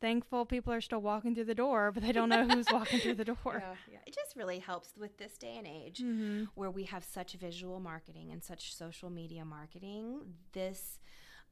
thankful 0.00 0.44
people 0.44 0.72
are 0.72 0.80
still 0.80 1.00
walking 1.00 1.34
through 1.34 1.44
the 1.44 1.54
door, 1.54 1.90
but 1.92 2.02
they 2.02 2.12
don't 2.12 2.28
know 2.28 2.46
who's 2.46 2.66
walking 2.72 2.98
through 3.00 3.14
the 3.14 3.24
door. 3.34 3.62
Yeah, 3.62 3.74
yeah. 3.92 3.98
It 4.06 4.14
just 4.14 4.36
really 4.36 4.58
helps 4.58 4.90
with 4.98 5.16
this 5.16 5.38
day 5.38 5.54
and 5.56 5.66
age. 5.66 6.00
Mm-hmm. 6.00 6.44
where 6.56 6.70
we 6.70 6.84
have 6.84 7.04
such 7.04 7.32
visual 7.34 7.80
marketing 7.80 8.30
and 8.32 8.42
such 8.42 8.74
social 8.74 9.08
media 9.10 9.44
marketing, 9.44 10.20
this 10.52 10.98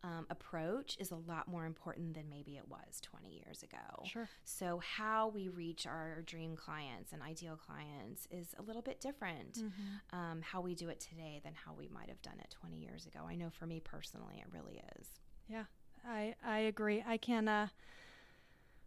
um, 0.04 0.26
approach 0.30 0.96
is 0.98 1.10
a 1.10 1.16
lot 1.16 1.46
more 1.46 1.64
important 1.64 2.14
than 2.14 2.28
maybe 2.28 2.56
it 2.56 2.68
was 2.68 3.00
20 3.02 3.28
years 3.28 3.62
ago. 3.62 4.04
Sure. 4.04 4.28
So, 4.44 4.80
how 4.80 5.28
we 5.28 5.48
reach 5.48 5.86
our 5.86 6.22
dream 6.26 6.56
clients 6.56 7.12
and 7.12 7.22
ideal 7.22 7.56
clients 7.56 8.26
is 8.30 8.54
a 8.58 8.62
little 8.62 8.82
bit 8.82 9.00
different. 9.00 9.54
Mm-hmm. 9.54 10.18
Um, 10.18 10.40
how 10.42 10.60
we 10.60 10.74
do 10.74 10.88
it 10.88 10.98
today 10.98 11.40
than 11.44 11.54
how 11.54 11.72
we 11.78 11.88
might 11.88 12.08
have 12.08 12.20
done 12.22 12.38
it 12.40 12.54
20 12.60 12.76
years 12.76 13.06
ago. 13.06 13.20
I 13.28 13.36
know 13.36 13.50
for 13.50 13.66
me 13.66 13.80
personally, 13.80 14.40
it 14.40 14.52
really 14.52 14.82
is. 14.98 15.06
Yeah, 15.48 15.64
I, 16.06 16.34
I 16.44 16.58
agree. 16.58 17.04
I 17.06 17.16
can, 17.16 17.46
uh, 17.46 17.68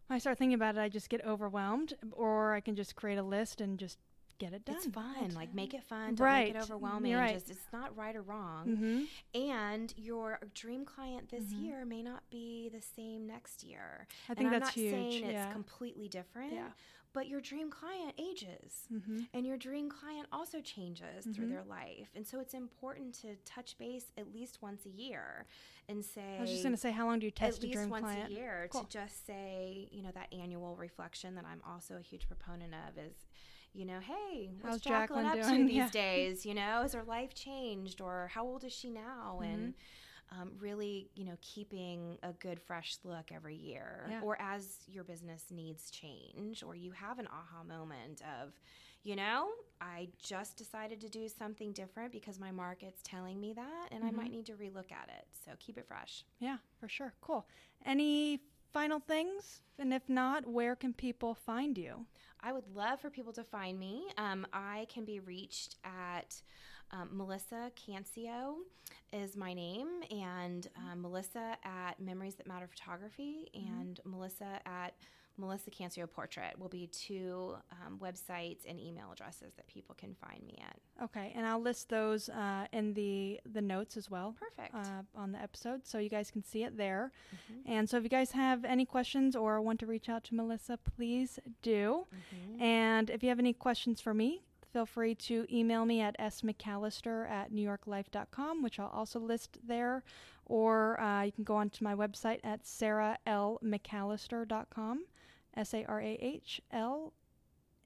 when 0.08 0.16
I 0.16 0.18
start 0.18 0.38
thinking 0.38 0.54
about 0.54 0.76
it, 0.76 0.80
I 0.80 0.88
just 0.88 1.08
get 1.08 1.24
overwhelmed, 1.24 1.94
or 2.12 2.54
I 2.54 2.60
can 2.60 2.76
just 2.76 2.94
create 2.94 3.18
a 3.18 3.22
list 3.22 3.60
and 3.60 3.78
just 3.78 3.98
get 4.38 4.52
it 4.52 4.64
done. 4.64 4.76
It's 4.76 4.86
fun. 4.86 5.34
Like, 5.34 5.54
make 5.54 5.74
it 5.74 5.82
fun. 5.84 6.14
Don't 6.14 6.24
Right. 6.26 6.52
make 6.54 6.62
it 6.62 6.64
overwhelming. 6.64 7.14
Right. 7.14 7.34
Just, 7.34 7.50
it's 7.50 7.72
not 7.72 7.96
right 7.96 8.14
or 8.14 8.22
wrong. 8.22 8.66
Mm-hmm. 8.66 9.40
And 9.52 9.94
your 9.96 10.38
dream 10.54 10.84
client 10.84 11.28
this 11.30 11.52
Mhm. 11.52 11.62
year 11.62 11.84
may 11.84 12.02
not 12.02 12.28
be 12.30 12.68
the 12.68 12.80
same 12.82 13.26
next 13.26 13.62
year. 13.64 14.06
I 14.28 14.34
think 14.34 14.38
and 14.38 14.46
I'm 14.48 14.52
that's 14.60 14.64
not 14.66 14.74
huge. 14.74 14.92
saying 14.92 15.24
it's 15.24 15.52
completely 15.52 16.08
different, 16.08 16.52
Yeah. 16.52 16.70
but 17.12 17.28
your 17.28 17.40
dream 17.40 17.70
client 17.70 18.14
ages. 18.18 18.86
mm-hmm. 18.92 19.22
And 19.32 19.46
your 19.46 19.56
dream 19.56 19.88
client 19.90 20.28
also 20.32 20.60
changes 20.60 21.24
through 21.24 21.46
Mhm. 21.46 21.50
their 21.50 21.64
life. 21.64 22.10
And 22.14 22.26
so 22.26 22.40
it's 22.40 22.52
important 22.54 23.14
to 23.22 23.36
touch 23.44 23.78
base 23.78 24.12
at 24.18 24.32
least 24.32 24.60
once 24.60 24.84
a 24.86 24.90
year 24.90 25.46
and 25.88 26.04
say 26.04 26.36
I 26.36 26.40
was 26.42 26.50
just 26.50 26.62
going 26.62 26.74
to 26.74 26.80
say, 26.80 26.90
how 26.90 27.06
long 27.06 27.18
do 27.20 27.26
you 27.26 27.30
test 27.30 27.58
at 27.58 27.64
a 27.64 27.66
least 27.68 27.76
dream 27.78 27.90
once 27.90 28.02
client? 28.04 28.30
a 28.30 28.34
year 28.34 28.68
Cool. 28.70 28.84
to 28.84 28.88
just 28.90 29.24
say, 29.26 29.88
you 29.92 30.02
know, 30.02 30.10
that 30.12 30.32
annual 30.32 30.76
reflection 30.76 31.34
that 31.36 31.44
I'm 31.46 31.62
also 31.66 31.96
a 31.96 32.02
huge 32.02 32.26
proponent 32.26 32.74
of 32.74 32.98
is, 32.98 33.14
you 33.76 33.84
know, 33.84 34.00
hey, 34.00 34.48
what's 34.60 34.76
How's 34.76 34.80
Jacqueline, 34.80 35.24
Jacqueline 35.24 35.40
up 35.44 35.48
doing? 35.48 35.60
to 35.62 35.66
these 35.72 35.76
Yeah. 35.76 35.88
days? 35.90 36.46
You 36.46 36.54
know, 36.54 36.80
has 36.82 36.94
her 36.94 37.04
life 37.04 37.34
changed 37.34 38.00
or 38.00 38.30
how 38.32 38.44
old 38.44 38.64
is 38.64 38.72
she 38.72 38.90
now? 38.90 39.40
Mm-hmm. 39.42 39.42
And 39.44 39.74
um, 40.32 40.50
really, 40.58 41.10
you 41.14 41.24
know, 41.24 41.36
keeping 41.40 42.18
a 42.22 42.32
good 42.32 42.58
fresh 42.60 42.96
look 43.04 43.30
every 43.32 43.54
year 43.54 44.06
Yeah. 44.10 44.20
or 44.22 44.36
as 44.40 44.78
your 44.88 45.04
business 45.04 45.44
needs 45.50 45.90
change 45.90 46.62
or 46.64 46.74
you 46.74 46.90
have 46.92 47.18
an 47.20 47.28
aha 47.28 47.62
moment 47.62 48.22
of, 48.42 48.52
you 49.04 49.14
know, 49.14 49.50
I 49.80 50.08
just 50.20 50.56
decided 50.56 51.00
to 51.02 51.08
do 51.08 51.28
something 51.28 51.72
different 51.72 52.10
because 52.10 52.40
my 52.40 52.50
market's 52.50 53.02
telling 53.04 53.40
me 53.40 53.52
that 53.52 53.88
and 53.92 54.02
I 54.02 54.10
Mhm. 54.10 54.14
might 54.16 54.30
need 54.32 54.46
to 54.46 54.54
relook 54.54 54.90
at 54.90 55.08
it. 55.16 55.28
So 55.44 55.52
keep 55.60 55.78
it 55.78 55.86
fresh. 55.86 56.24
Yeah, 56.40 56.58
for 56.80 56.88
sure. 56.88 57.14
Cool. 57.20 57.46
Any 57.84 58.40
final 58.76 59.00
things? 59.00 59.62
And 59.78 59.94
if 59.94 60.06
not, 60.06 60.46
where 60.46 60.76
can 60.76 60.92
people 60.92 61.34
find 61.34 61.78
you? 61.78 62.04
I 62.42 62.52
would 62.52 62.68
love 62.74 63.00
for 63.00 63.08
people 63.08 63.32
to 63.32 63.42
find 63.42 63.80
me. 63.80 64.04
Um, 64.18 64.46
I 64.52 64.86
can 64.92 65.06
be 65.06 65.18
reached 65.18 65.76
at 65.82 66.42
um, 66.90 67.08
Melissa 67.10 67.72
Cancio 67.74 68.56
is 69.14 69.34
my 69.34 69.54
name, 69.54 69.88
and 70.10 70.68
um, 70.76 71.00
Melissa 71.00 71.56
at 71.64 71.98
Memories 71.98 72.34
That 72.34 72.46
Matter 72.46 72.66
Photography, 72.66 73.48
and 73.54 73.98
Melissa 74.04 74.60
at 74.66 74.92
Melissa 75.38 75.70
Cancio 75.70 76.10
Portrait 76.10 76.58
will 76.58 76.68
be 76.68 76.88
two 76.88 77.54
um, 77.72 77.98
websites 77.98 78.60
and 78.66 78.80
email 78.80 79.10
addresses 79.12 79.54
that 79.56 79.66
people 79.66 79.94
can 79.94 80.14
find 80.14 80.42
me 80.46 80.58
at. 80.62 80.76
Okay, 81.04 81.32
and 81.36 81.46
I'll 81.46 81.60
list 81.60 81.88
those 81.88 82.28
uh, 82.28 82.66
in 82.72 82.94
the 82.94 83.40
the 83.52 83.60
notes 83.60 83.96
as 83.96 84.10
well. 84.10 84.34
Perfect. 84.38 84.74
Uh, 84.74 85.02
on 85.14 85.32
the 85.32 85.42
episode, 85.42 85.86
so 85.86 85.98
you 85.98 86.08
guys 86.08 86.30
can 86.30 86.42
see 86.42 86.64
it 86.64 86.76
there. 86.76 87.12
Mm-hmm. 87.34 87.72
And 87.72 87.88
so, 87.88 87.96
if 87.96 88.02
you 88.02 88.08
guys 88.08 88.32
have 88.32 88.64
any 88.64 88.84
questions 88.84 89.36
or 89.36 89.60
want 89.60 89.80
to 89.80 89.86
reach 89.86 90.08
out 90.08 90.24
to 90.24 90.34
Melissa, 90.34 90.78
please 90.78 91.38
do. 91.62 92.06
Mm-hmm. 92.14 92.62
And 92.62 93.10
if 93.10 93.22
you 93.22 93.28
have 93.28 93.38
any 93.38 93.52
questions 93.52 94.00
for 94.00 94.14
me, 94.14 94.42
feel 94.72 94.86
free 94.86 95.14
to 95.14 95.46
email 95.50 95.86
me 95.86 96.00
at 96.00 96.18
smcallister 96.18 97.30
at 97.30 97.52
newyorklife.com, 97.52 98.62
which 98.62 98.78
I'll 98.78 98.88
also 98.88 99.18
list 99.18 99.58
there. 99.66 100.04
Or 100.44 101.00
uh, 101.00 101.22
you 101.22 101.32
can 101.32 101.44
go 101.44 101.56
onto 101.56 101.82
my 101.82 101.94
website 101.94 102.40
at 102.44 102.64
sarahlmcallister.com. 102.64 105.04
S 105.56 105.74
A 105.74 105.84
R 105.84 106.00
A 106.00 106.18
H 106.20 106.60
L 106.72 107.12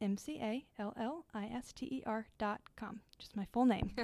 M 0.01 0.17
C 0.17 0.39
A 0.41 0.65
L 0.79 0.95
L 0.99 1.25
I 1.35 1.47
S 1.47 1.73
T 1.73 1.87
E 1.87 2.03
R 2.07 2.27
dot 2.39 2.61
com. 2.77 3.01
Just 3.19 3.37
my 3.37 3.47
full 3.53 3.67
name. 3.67 3.93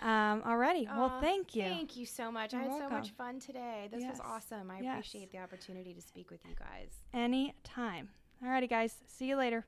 um, 0.00 0.42
alrighty. 0.42 0.86
Well, 0.86 1.18
thank 1.20 1.54
you. 1.54 1.64
Thank 1.64 1.96
you 1.96 2.06
so 2.06 2.30
much. 2.30 2.52
You're 2.52 2.62
I 2.62 2.64
had 2.64 2.70
welcome. 2.70 2.88
so 2.90 2.94
much 2.96 3.10
fun 3.10 3.40
today. 3.40 3.88
This 3.90 4.02
yes. 4.02 4.12
was 4.12 4.20
awesome. 4.24 4.70
I 4.70 4.80
yes. 4.80 4.92
appreciate 4.92 5.32
the 5.32 5.38
opportunity 5.38 5.94
to 5.94 6.00
speak 6.00 6.30
with 6.30 6.40
you 6.48 6.54
guys. 6.54 6.90
Anytime. 7.12 8.08
Alrighty, 8.44 8.68
guys. 8.68 8.96
See 9.06 9.26
you 9.26 9.36
later. 9.36 9.66